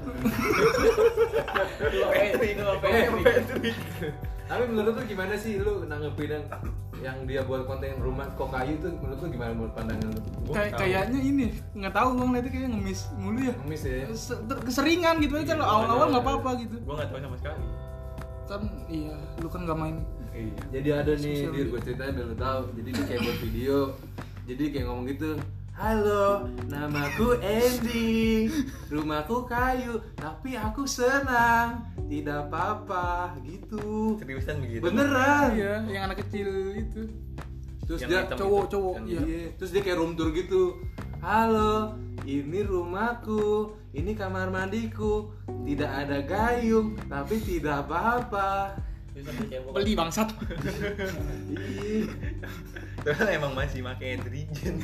Itu 1.86 1.98
apa 2.02 2.44
itu 2.50 2.64
apa 2.66 2.88
Patrick. 3.22 3.78
tapi 4.50 4.66
menurut 4.66 4.98
lu 4.98 5.04
gimana 5.06 5.38
sih 5.38 5.62
lu 5.62 5.86
nanggepin 5.86 6.34
yang 6.34 6.44
yang 7.06 7.18
dia 7.30 7.46
buat 7.46 7.70
konten 7.70 8.02
rumah 8.02 8.26
kok 8.34 8.50
kayu 8.50 8.74
tuh 8.82 8.90
menurut 8.98 9.22
lu 9.22 9.28
gimana 9.30 9.52
menurut 9.54 9.74
pandangan 9.78 10.10
lu? 10.10 10.22
Kayak 10.50 10.72
kayaknya 10.82 11.20
ini 11.22 11.46
nggak 11.78 11.94
tahu 11.94 12.10
bang 12.18 12.30
lihatnya 12.34 12.52
kayak 12.58 12.70
ngemis 12.74 13.00
mulu 13.22 13.40
ya. 13.46 13.54
Ngemis 13.62 13.82
ya? 13.86 14.10
Keseringan 14.66 15.16
gitu 15.22 15.34
aja 15.38 15.54
kalau 15.54 15.68
awal-awal 15.70 16.08
nggak 16.10 16.26
apa-apa 16.26 16.50
gitu. 16.66 16.76
Gua 16.82 16.94
enggak 16.98 17.08
tahu 17.14 17.22
sama 17.22 17.38
sekali. 17.38 17.62
Kan 18.50 18.66
iya, 18.90 19.14
lu 19.38 19.46
kan 19.46 19.62
nggak 19.62 19.78
main 19.78 19.98
Iya. 20.30 20.56
Jadi 20.72 20.90
ada 20.94 21.14
nih, 21.20 21.38
Sosial 21.42 21.54
dir 21.54 21.68
gue 21.68 21.82
ceritain 21.84 22.14
biar 22.16 22.28
lu 22.32 22.38
tahu. 22.38 22.62
Jadi 22.80 22.90
dia 22.96 23.04
kayak 23.12 23.22
buat 23.28 23.38
video. 23.44 23.78
Jadi 24.48 24.64
kayak 24.72 24.86
ngomong 24.88 25.06
gitu. 25.10 25.32
Halo, 25.76 26.26
namaku 26.70 27.28
Andy. 27.44 28.48
Rumahku 28.88 29.44
kayu, 29.50 30.00
tapi 30.16 30.56
aku 30.56 30.86
senang. 30.88 31.92
Tidak 31.98 32.48
apa-apa, 32.48 33.36
gitu. 33.44 34.16
Seriusan 34.22 34.64
begitu? 34.64 34.86
Beneran. 34.86 35.50
Iya, 35.60 35.76
yang 35.92 36.04
anak 36.08 36.24
kecil 36.24 36.78
itu. 36.78 37.02
Terus 37.90 38.00
Yang 38.06 38.10
dia 38.14 38.20
hitam 38.22 38.38
cowok, 38.38 38.64
itu. 38.64 38.72
cowok, 38.78 38.96
Yang 38.96 39.08
iya. 39.10 39.20
Iya. 39.26 39.48
Terus 39.60 39.70
dia 39.74 39.82
kayak 39.82 39.98
room 39.98 40.14
tour 40.14 40.30
gitu. 40.32 40.64
Halo, 41.20 42.00
ini 42.30 42.62
rumahku. 42.62 43.74
Ini 43.90 44.14
kamar 44.14 44.54
mandiku. 44.54 45.34
Tidak 45.66 45.90
ada 45.90 46.22
gayung, 46.22 46.94
tapi 47.10 47.42
tidak 47.42 47.90
apa-apa. 47.90 48.78
Beli 49.74 49.94
bangsat. 49.98 50.32
Terus 53.04 53.20
emang 53.38 53.52
masih 53.58 53.84
pakai 53.84 54.22
deterjen 54.22 54.76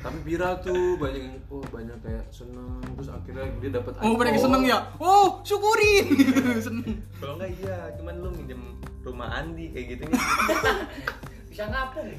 Tapi 0.00 0.18
viral 0.26 0.60
tuh 0.60 0.98
banyak 1.00 1.22
yang 1.22 1.36
oh 1.48 1.64
banyak 1.72 1.96
kayak 2.02 2.26
seneng 2.28 2.82
terus 2.98 3.08
akhirnya 3.08 3.46
dia 3.62 3.70
dapat 3.80 3.92
Oh, 4.02 4.16
mereka 4.18 4.38
seneng 4.42 4.62
ya. 4.66 4.78
Oh, 5.00 5.40
syukurin. 5.46 6.04
seneng. 6.66 7.00
Kalau 7.20 7.38
enggak 7.40 7.50
iya, 7.62 7.78
cuman 8.00 8.14
lu 8.20 8.28
minjem 8.34 8.62
rumah 9.04 9.28
Andi 9.40 9.72
kayak 9.72 9.86
gitu 9.96 10.02
nih. 10.08 10.20
Bisa 11.52 11.64
ngapung. 11.70 12.10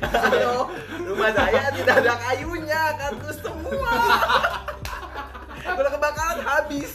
Halo, 0.00 0.72
rumah 1.06 1.30
saya 1.34 1.70
tidak 1.74 1.96
ada 2.02 2.14
kayunya, 2.18 2.82
kardus 2.98 3.38
semua. 3.40 3.92
Kalau 5.62 5.90
kebakaran 5.92 6.38
habis. 6.42 6.90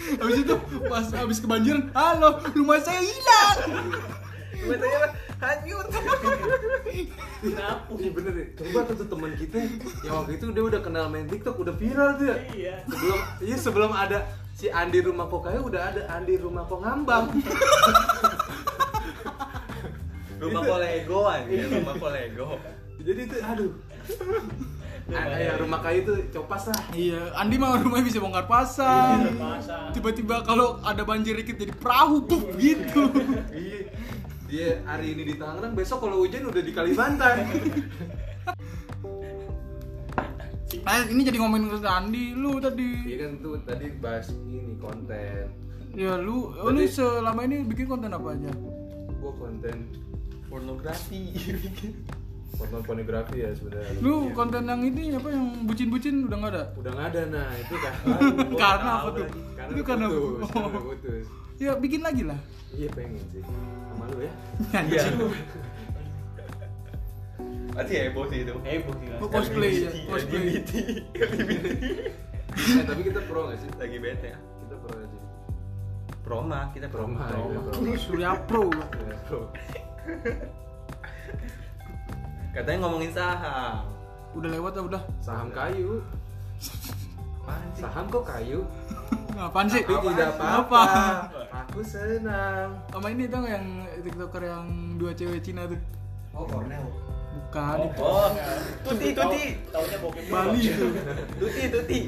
Habis 0.00 0.38
itu 0.42 0.54
pas 0.88 1.06
habis 1.12 1.38
kebanjiran, 1.38 1.92
halo, 1.92 2.40
rumah 2.56 2.80
saya 2.80 3.04
hilang. 3.04 3.58
Rumah 4.60 4.76
saya 4.80 4.96
hanyut. 5.40 5.86
Ngapung. 7.40 7.98
Iya 8.00 8.10
bener 8.12 8.32
deh. 8.36 8.48
Coba 8.56 8.84
tuh, 8.92 9.08
teman 9.08 9.32
kita 9.36 9.56
yang 10.04 10.14
waktu 10.20 10.36
itu 10.36 10.44
dia 10.52 10.64
udah 10.64 10.80
kenal 10.84 11.08
main 11.08 11.24
TikTok 11.24 11.56
udah 11.56 11.74
viral 11.76 12.20
tuh 12.20 12.26
ya. 12.28 12.36
Iya. 12.52 12.74
Sebelum 12.84 13.18
iya 13.40 13.56
sebelum 13.56 13.90
ada 13.96 14.18
si 14.52 14.68
Andi 14.68 15.00
rumah 15.00 15.24
kok 15.32 15.48
kayu 15.48 15.64
udah 15.64 15.82
ada 15.88 16.02
Andi 16.12 16.36
rumah 16.36 16.68
kok 16.68 16.80
ngambang. 16.84 17.32
Rumah 20.40 20.62
kolego 20.64 21.20
anjir, 21.28 21.68
rumah 21.68 21.94
kolego. 22.00 22.56
Jadi 23.00 23.20
itu 23.28 23.36
aduh. 23.44 23.72
Ada 25.10 25.36
yang 25.42 25.58
rumah 25.66 25.80
kayu 25.82 26.00
tuh 26.06 26.16
copas 26.30 26.70
lah. 26.70 26.80
Iya, 26.94 27.34
Andi 27.34 27.58
mah 27.58 27.82
rumahnya 27.82 28.06
bisa 28.06 28.22
bongkar 28.22 28.46
pasang. 28.46 29.26
Iya, 29.26 29.32
pasang. 29.36 29.90
Tiba-tiba 29.90 30.46
kalau 30.46 30.78
ada 30.86 31.02
banjir 31.02 31.34
dikit 31.34 31.58
jadi 31.60 31.74
perahu 31.74 32.24
pup 32.24 32.56
gitu. 32.56 33.10
Iya. 33.50 33.80
Dia 34.50 34.68
hari 34.82 35.14
ini 35.14 35.22
di 35.30 35.34
Tangerang, 35.38 35.78
besok 35.78 36.06
kalau 36.06 36.26
hujan 36.26 36.46
udah 36.46 36.62
di 36.62 36.72
Kalimantan. 36.74 37.36
Nah, 40.80 41.06
ini 41.06 41.22
jadi 41.22 41.38
ngomongin 41.38 41.70
ke 41.70 41.90
Andi 41.90 42.24
lu 42.34 42.58
tadi. 42.62 42.90
Iya 43.10 43.16
kan 43.26 43.32
tuh 43.42 43.58
tadi 43.62 43.86
bahas 43.98 44.30
ini 44.46 44.78
konten. 44.78 45.52
Ya 45.94 46.14
lu, 46.18 46.54
lu 46.54 46.80
selama 46.86 47.46
ini 47.46 47.66
bikin 47.66 47.90
konten 47.90 48.14
apa 48.14 48.30
aja? 48.34 48.50
Gua 49.18 49.34
konten 49.34 49.90
Pornografi. 50.50 51.22
konten 52.60 52.82
pornografi 52.84 53.36
ya 53.40 53.50
sebenarnya. 53.56 54.02
Lu 54.04 54.34
konten 54.36 54.66
yang 54.68 54.82
ini 54.84 55.14
apa 55.16 55.28
yang 55.32 55.64
bucin-bucin 55.64 56.26
udah 56.28 56.36
nggak 56.36 56.52
ada? 56.52 56.64
udah 56.76 56.90
nggak 56.92 57.08
ada 57.14 57.22
nah 57.30 57.48
itu 57.56 57.74
kan 57.78 57.92
karena 58.62 58.90
apa 59.00 59.08
tuh? 59.14 59.26
karena 59.56 59.72
Itu 59.72 59.82
karena 59.86 60.06
putus, 60.10 60.48
karena 60.50 60.66
oh. 60.66 60.70
udah 60.70 60.82
putus. 60.84 61.26
Ya 61.60 61.76
bikin 61.76 62.00
lagi 62.00 62.24
lah. 62.24 62.40
Iya 62.72 62.88
pengen 62.96 63.20
sih 63.28 63.44
sama 63.44 64.08
lu 64.16 64.24
ya. 64.24 64.32
Iya. 64.80 65.02
Berarti 67.76 67.92
heboh 68.00 68.24
sih 68.32 68.38
itu. 68.48 68.54
Heboh 68.64 68.94
sih. 68.96 69.06
Oh, 69.20 69.28
cosplay 69.28 69.72
ya, 69.84 69.90
cosplay. 70.08 70.56
LGBT. 70.56 70.70
Eh, 72.80 72.84
tapi 72.88 73.00
kita 73.04 73.20
pro 73.28 73.52
nggak 73.52 73.60
sih? 73.60 73.68
Lagi 73.76 73.96
bete 74.00 74.26
ya. 74.32 74.38
Kita 74.40 74.74
pro 74.80 74.92
aja. 74.96 75.18
Proma, 76.24 76.60
kita 76.72 76.86
Proma, 76.88 77.28
proma. 77.28 77.52
iya, 77.52 77.60
Proma. 77.60 77.72
pro. 77.76 77.96
Surya 78.00 78.30
Pro. 78.48 78.64
Ya. 80.08 80.34
Katanya 82.50 82.78
ngomongin 82.86 83.12
saham. 83.14 83.86
Udah 84.34 84.50
lewat 84.50 84.72
ya 84.74 84.82
udah. 84.82 85.02
Saham 85.22 85.48
kayu. 85.54 86.02
Apaan 87.40 87.66
sih? 87.74 87.82
Saham 87.82 88.04
kok 88.10 88.24
kayu? 88.26 88.60
Apaan 89.38 89.66
sih? 89.70 89.82
Tapi 89.86 90.06
tidak 90.14 90.30
apa-apa. 90.38 90.82
Aku 91.66 91.80
senang. 91.82 92.78
Sama 92.90 93.08
ini 93.10 93.26
tau 93.30 93.46
yang 93.46 93.86
tiktoker 94.02 94.42
yang 94.44 94.66
dua 94.98 95.14
cewek 95.14 95.42
Cina 95.42 95.66
tuh? 95.66 95.80
Oh, 96.34 96.46
Cornell. 96.46 96.86
Bukan. 97.30 97.76
Oh, 97.98 98.30
tuti 98.86 99.14
tuti. 99.14 99.44
Taunya 99.70 99.98
bokep 99.98 100.24
Bali 100.30 100.60
itu. 100.62 100.86
Tuti 101.38 101.62
tuti. 101.70 102.00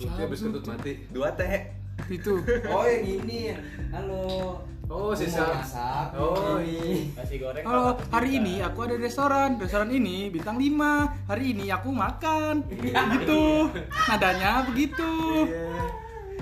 Dia 0.00 0.24
habis 0.24 0.40
kentut 0.40 0.64
mati. 0.64 0.92
Dua 1.12 1.28
teh. 1.36 1.79
Itu. 2.08 2.40
Oh, 2.72 2.84
yang 2.88 3.04
ini. 3.04 3.58
Halo. 3.92 4.56
Oh, 4.90 5.14
sisa. 5.14 5.46
masak. 5.54 6.18
Oh, 6.18 6.58
Ini. 6.58 7.14
Nasi 7.14 7.38
goreng. 7.38 7.62
Halo, 7.62 7.94
8 7.94 8.10
hari 8.10 8.30
ini 8.42 8.58
aku 8.58 8.78
ada 8.90 8.98
di 8.98 9.02
restoran. 9.06 9.54
Restoran 9.54 9.86
ini 9.94 10.34
bintang 10.34 10.58
5. 10.58 11.30
Hari 11.30 11.44
ini 11.54 11.70
aku 11.70 11.94
makan. 11.94 12.66
Gitu. 12.66 13.70
Nadanya 14.10 14.66
begitu. 14.66 15.12
Iya. 15.46 15.70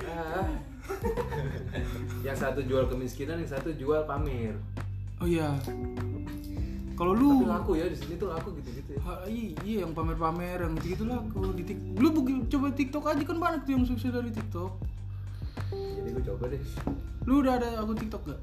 Ah. 0.09 0.49
yang 2.25 2.37
satu 2.37 2.65
jual 2.65 2.89
kemiskinan, 2.89 3.45
yang 3.45 3.53
satu 3.53 3.77
jual 3.77 4.09
pamer. 4.09 4.57
Oh 5.21 5.29
iya. 5.29 5.53
Kalau 6.97 7.15
Tapi 7.15 7.23
lu 7.23 7.47
laku 7.47 7.79
ya 7.79 7.87
di 7.87 7.95
sini 7.95 8.19
tuh 8.19 8.33
laku 8.33 8.59
gitu-gitu 8.59 8.99
ya. 8.99 9.01
Ha, 9.07 9.13
iya, 9.31 9.55
iya, 9.63 9.77
yang 9.87 9.95
pamer-pamer 9.95 10.67
yang 10.67 10.75
gitu 10.83 11.07
laku 11.07 11.55
di 11.55 11.63
tik 11.63 11.79
lu 11.95 12.11
coba 12.51 12.75
TikTok 12.75 13.05
aja 13.07 13.23
kan 13.23 13.39
banyak 13.39 13.61
tuh 13.63 13.73
yang 13.79 13.85
sukses 13.87 14.11
dari 14.11 14.35
TikTok 14.35 14.98
Jadi 15.95 16.09
gue 16.11 16.25
coba 16.25 16.45
deh. 16.47 16.63
lu 17.23 17.35
udah 17.41 17.55
ada 17.55 17.69
akun 17.79 17.95
TikTok 17.95 18.23
gak? 18.27 18.41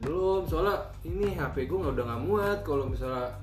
Belum, 0.00 0.42
soalnya 0.44 0.76
ini 1.02 1.32
HP 1.32 1.64
gue 1.64 1.76
nggak 1.76 1.94
udah 1.94 2.04
nggak 2.04 2.22
muat. 2.22 2.58
Kalau 2.60 2.86
misalnya 2.86 3.34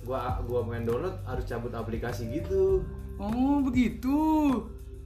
gua 0.00 0.40
gua 0.42 0.60
main 0.62 0.82
download 0.82 1.12
harus 1.22 1.44
cabut 1.44 1.70
aplikasi 1.70 2.24
gitu. 2.30 2.80
oh 3.16 3.60
begitu 3.60 4.16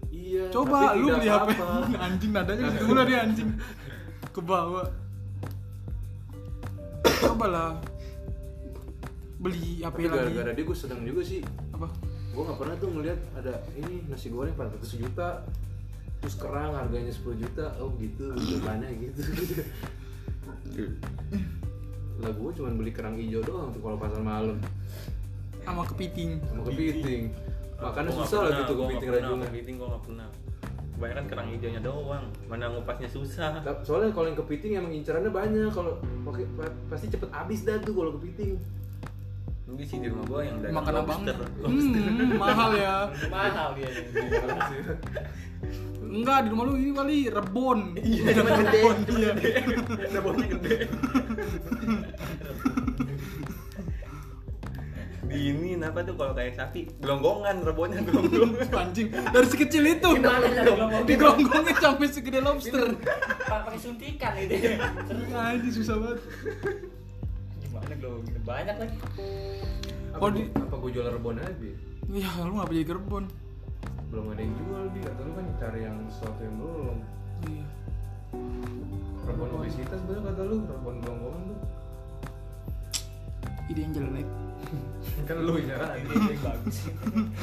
Iya. 0.07 0.47
coba 0.49 0.95
tapi 0.95 1.03
lu 1.03 1.07
beli 1.11 1.27
HP 1.27 1.49
anjing 2.07 2.31
nadanya 2.31 2.71
gitu 2.71 2.85
mulu 2.87 3.03
dia 3.03 3.27
anjing 3.27 3.51
ke 4.31 4.39
bawah 4.39 4.87
coba 7.03 7.47
lah 7.47 7.71
beli 9.37 9.83
HP 9.83 9.91
Tapi 9.99 10.03
lagi 10.07 10.15
gara-gara 10.15 10.51
dia 10.55 10.65
gue 10.65 10.77
seneng 10.79 11.03
juga 11.03 11.21
sih. 11.21 11.43
apa 11.71 11.91
Gue 12.31 12.43
nggak 12.43 12.59
pernah 12.59 12.75
tuh 12.79 12.89
ngeliat 12.91 13.19
ada 13.35 13.55
ini 13.75 14.07
nasi 14.07 14.31
goreng 14.31 14.55
400 14.55 14.79
juta 14.95 15.43
terus 16.25 16.41
kerang 16.41 16.73
harganya 16.73 17.13
10 17.13 17.37
juta 17.37 17.77
oh 17.85 17.93
gitu 18.01 18.33
depannya 18.33 18.89
gitu 18.97 19.21
lah 22.25 22.33
gue 22.33 22.51
cuma 22.57 22.73
beli 22.73 22.93
kerang 22.97 23.21
hijau 23.21 23.45
doang 23.45 23.69
tuh 23.77 23.85
kalau 23.85 24.01
pasar 24.01 24.25
malam 24.25 24.57
sama 25.61 25.85
kepiting 25.85 26.41
sama 26.49 26.65
kepiting 26.73 27.29
makanya 27.77 28.11
susah 28.17 28.49
lah 28.49 28.51
gitu 28.65 28.73
kepiting 28.73 29.09
rajungan 29.13 29.45
Kepiting 29.53 29.75
gua 29.77 29.89
nggak 29.93 30.05
pernah. 30.09 30.29
Kebanyakan 30.95 31.27
kerang 31.27 31.49
hijaunya 31.51 31.83
doang. 31.83 32.25
Mana 32.47 32.71
ngupasnya 32.71 33.11
susah. 33.11 33.59
Soalnya 33.83 34.15
kalau 34.15 34.31
yang 34.31 34.39
kepiting 34.39 34.79
emang 34.79 34.95
incerannya 34.95 35.29
banyak 35.29 35.69
kalau 35.75 35.99
pasti 36.87 37.11
cepet 37.11 37.29
habis 37.35 37.67
dah 37.67 37.77
tuh 37.83 37.93
kalau 37.93 38.15
kepiting 38.17 38.57
Lu 39.65 39.81
sih 39.81 39.97
di 39.97 40.13
rumah 40.13 40.29
gua 40.29 40.41
yang 40.45 40.61
dagang 40.61 40.77
makan 40.77 40.95
abang 41.03 41.21
lobster. 41.25 41.37
hmm, 42.05 42.37
mahal 42.37 42.71
ya 42.77 43.09
Mahal 43.33 43.69
dia. 43.81 43.91
enggak 46.15 46.39
di 46.41 46.49
rumah 46.49 46.65
lu 46.65 46.75
ini 46.77 46.93
kali 46.93 47.17
rebon 47.27 47.79
Iya, 47.97 48.23
gede. 48.33 48.81
iya 49.11 49.31
Rebonnya 50.13 50.47
gede. 50.49 50.75
Di 55.25 55.41
ini 55.51 55.81
apa 55.81 56.01
tuh 56.01 56.15
kalau 56.15 56.31
kayak 56.31 56.55
sapi 56.55 56.87
gelonggongan 56.99 57.61
rebonnya 57.61 58.01
gelonggongan. 58.03 58.69
anjing 58.83 59.09
dari 59.11 59.47
sekecil 59.47 59.85
itu 59.91 60.09
Gimana 60.13 60.47
cara 60.47 60.63
gelonggongnya? 60.69 61.01
digonggongin 61.05 61.77
sampai 61.77 62.07
segede 62.07 62.39
lobster 62.39 62.87
Pa- 63.43 63.65
pakai 63.65 63.79
suntikan 63.79 64.33
itu. 64.37 64.55
anjing 65.33 65.73
susah 65.75 65.97
banget 65.97 66.19
Gimana? 67.59 67.95
Banyak 68.45 68.77
lagi. 68.79 68.97
apa, 70.09 70.21
gua- 70.21 70.31
di- 70.31 70.53
apa 70.55 70.75
gue 70.79 70.91
jual 70.93 71.07
rebon 71.11 71.37
aja 71.37 71.71
ya 72.07 72.31
lu 72.39 72.53
ngapa 72.55 72.71
jadi 72.73 72.93
rebon 72.95 73.25
belum 74.15 74.31
ada 74.31 74.43
yang 74.47 74.55
jual 74.63 74.85
bi 74.95 75.01
atau 75.03 75.23
lu 75.27 75.33
kan 75.35 75.47
cari 75.59 75.81
yang 75.83 75.99
sesuatu 76.07 76.39
yang 76.39 76.55
belum 76.55 76.97
iya 77.51 77.67
rebon 79.27 79.51
obesitas 79.59 79.99
bener 80.07 80.23
kata 80.23 80.43
lu 80.47 80.57
rebon 80.71 80.95
gelonggongan 81.03 81.43
tuh 81.51 81.59
ide 83.75 83.81
yang 83.83 83.91
jelek 83.91 84.29
kan 85.29 85.37
lu 85.43 85.59
ya 85.59 85.77
kan 85.83 85.99
Ini 85.99 86.39
bagus. 86.39 86.77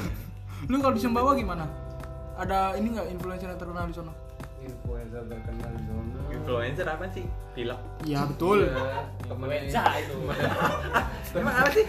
lu 0.71 0.75
kalau 0.79 0.95
di 0.95 1.01
Sumbawa 1.03 1.35
gimana 1.35 1.67
ada 2.39 2.79
ini 2.79 2.95
nggak 2.95 3.19
influencer 3.19 3.51
yang 3.51 3.59
terkenal 3.59 3.91
di 3.91 3.95
sana 3.99 4.13
influencer 4.63 5.21
terkenal 5.27 5.69
di 5.75 5.83
zona 5.83 6.11
Influencer 6.31 6.87
apa 6.87 7.05
sih? 7.11 7.27
Pilek. 7.51 7.75
Iya 8.07 8.23
betul. 8.23 8.63
Iya, 8.63 9.03
Influenza 9.27 9.83
itu. 9.99 10.15
Emang 11.37 11.55
apa 11.59 11.69
sih? 11.75 11.85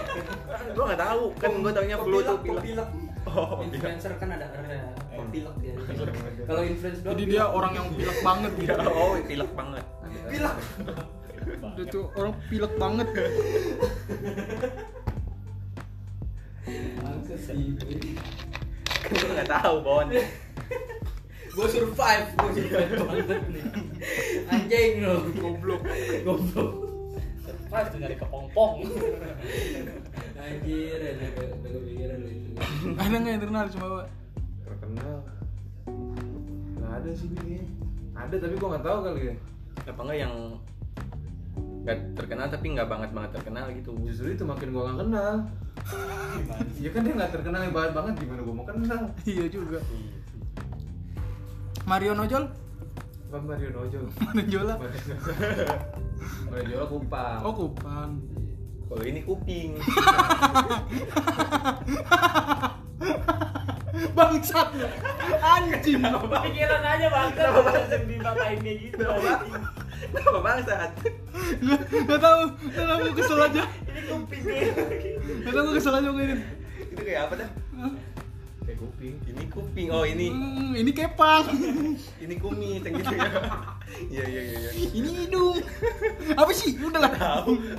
gua 0.74 0.84
nggak 0.88 1.02
tahu. 1.04 1.22
Kan 1.36 1.50
gua 1.60 1.72
taunya 1.76 1.96
flu 2.00 2.18
tuh 2.24 2.36
pilek. 2.40 2.88
Oh, 3.28 3.60
pilek. 3.60 3.76
influencer 3.76 4.12
kan 4.16 4.28
ada 4.32 4.46
ada 4.48 4.88
pilek 5.28 5.56
ya 5.60 5.72
kalau 6.48 6.62
influencer 6.64 7.04
Jadi 7.04 7.22
dia 7.28 7.44
orang 7.44 7.72
yang 7.76 7.86
pilek 7.92 8.18
banget 8.24 8.52
gitu. 8.56 8.72
Oh, 8.96 9.12
pilek 9.20 9.50
banget. 9.52 9.84
pilek 10.32 10.56
Dia 11.76 11.84
tuh 11.92 12.04
orang 12.16 12.32
pilek 12.48 12.72
banget. 12.80 13.08
Kan 18.98 19.12
gua 19.12 19.30
nggak 19.36 19.48
tahu, 19.48 19.74
Bon. 19.84 20.08
gue 21.58 21.66
survive 21.74 22.26
gue 22.38 22.50
survive 22.54 22.90
banget 23.02 23.42
nih 23.50 23.64
anjing 24.46 24.92
lo 25.02 25.26
goblok 25.34 25.82
goblok 26.22 26.72
Pas 27.68 27.84
tuh 27.92 28.00
nyari 28.00 28.16
kepompong. 28.16 28.80
anjir 30.40 31.00
udah 31.04 31.28
kepikiran 31.68 32.16
lo 32.24 32.28
itu 32.32 32.47
Ada 33.00 33.14
nggak 33.16 33.32
yang 33.32 33.42
terkenal 33.42 33.64
cuma 33.68 33.86
terkenal 34.62 35.16
nggak 36.78 36.92
ada 36.94 37.10
sih 37.12 37.28
ini 37.42 37.58
ada 38.12 38.34
tapi 38.34 38.54
gua 38.56 38.68
nggak 38.76 38.84
tahu 38.84 38.98
kali 39.02 39.20
ya 39.24 39.34
Apa 39.86 40.00
enggak 40.02 40.18
yang 40.18 40.34
nggak 41.78 41.98
terkenal 42.14 42.46
tapi 42.46 42.66
nggak 42.68 42.86
banget 42.86 43.10
banget 43.12 43.30
terkenal 43.32 43.64
gitu. 43.72 43.90
justru 44.04 44.26
itu 44.30 44.44
makin 44.44 44.68
gua 44.70 44.82
nggak 44.86 44.98
kenal 45.00 45.34
ya 46.76 46.90
kan 46.92 47.00
dia 47.00 47.14
nggak 47.16 47.32
terkenal 47.32 47.60
yang 47.62 47.72
banget 47.72 47.92
banget 47.94 48.14
gimana 48.20 48.40
gua 48.42 48.54
mau 48.54 48.66
kenal 48.66 49.02
Iya 49.24 49.44
juga. 49.48 49.78
Mario 51.88 52.12
Nojol? 52.12 52.44
Bukan 53.28 53.42
Mario 53.48 53.70
Nojol? 53.72 54.04
Mario 54.12 54.60
Nojol 56.52 56.84
Kupang 56.86 57.40
Oh 57.40 57.54
Kupang. 57.56 58.10
Kalau 58.88 59.04
ini 59.04 59.20
kuping. 59.20 59.76
Bangsat. 64.18 64.68
Anjing. 65.38 66.02
Pikiran 66.02 66.82
aja 66.82 67.06
bang, 67.06 67.30
langsung 67.38 68.04
dimatain 68.10 68.58
kayak 68.58 68.78
gitu. 68.82 69.04
Kenapa 70.10 70.38
bangsat? 70.42 70.90
Nggak 71.62 72.20
tahu. 72.20 72.42
Kenapa 72.74 72.98
gue 73.06 73.14
kesel 73.14 73.38
aja? 73.38 73.62
Ini 73.86 74.00
kuping 74.10 74.42
nih. 74.42 74.60
Nggak 75.46 75.52
tahu 75.54 75.62
gue 75.70 75.74
kesel 75.78 75.94
aja 75.94 76.08
gue 76.10 76.24
ini. 76.24 76.36
Itu 76.90 77.02
kayak 77.06 77.20
apa 77.30 77.34
dah? 77.38 77.50
kayak 78.68 78.84
kuping 78.84 79.14
Ini 79.24 79.44
kuping. 79.48 79.86
Oh, 79.88 80.04
ini 80.04 80.26
Hmm, 80.28 80.76
ini 80.76 80.90
kepang. 80.92 81.48
ini 82.20 82.34
kumis 82.36 82.84
yang 82.84 82.94
gitu 83.00 83.14
ya. 83.16 83.28
Iya, 84.12 84.24
iya, 84.28 84.42
iya, 84.44 84.58
iya. 84.60 84.70
ini 84.92 85.08
hidung. 85.24 85.56
Apa 86.36 86.52
sih? 86.52 86.76
Udah 86.76 87.00
lah. 87.00 87.12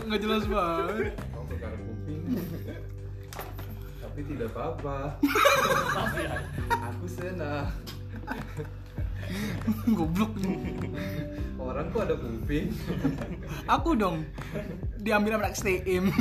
Nggak 0.08 0.20
jelas 0.20 0.44
banget. 0.50 1.14
Tapi 4.20 4.36
tidak 4.36 4.52
apa-apa 4.52 5.16
aku 6.92 7.08
senang 7.08 7.72
Goblok. 9.96 10.36
orang 11.56 11.88
kok 11.96 12.04
ada 12.04 12.20
kuping 12.20 12.68
Aku 13.64 13.96
dong. 13.96 14.28
Diambil 15.00 15.40
sama 15.40 15.48
STM. 15.56 16.12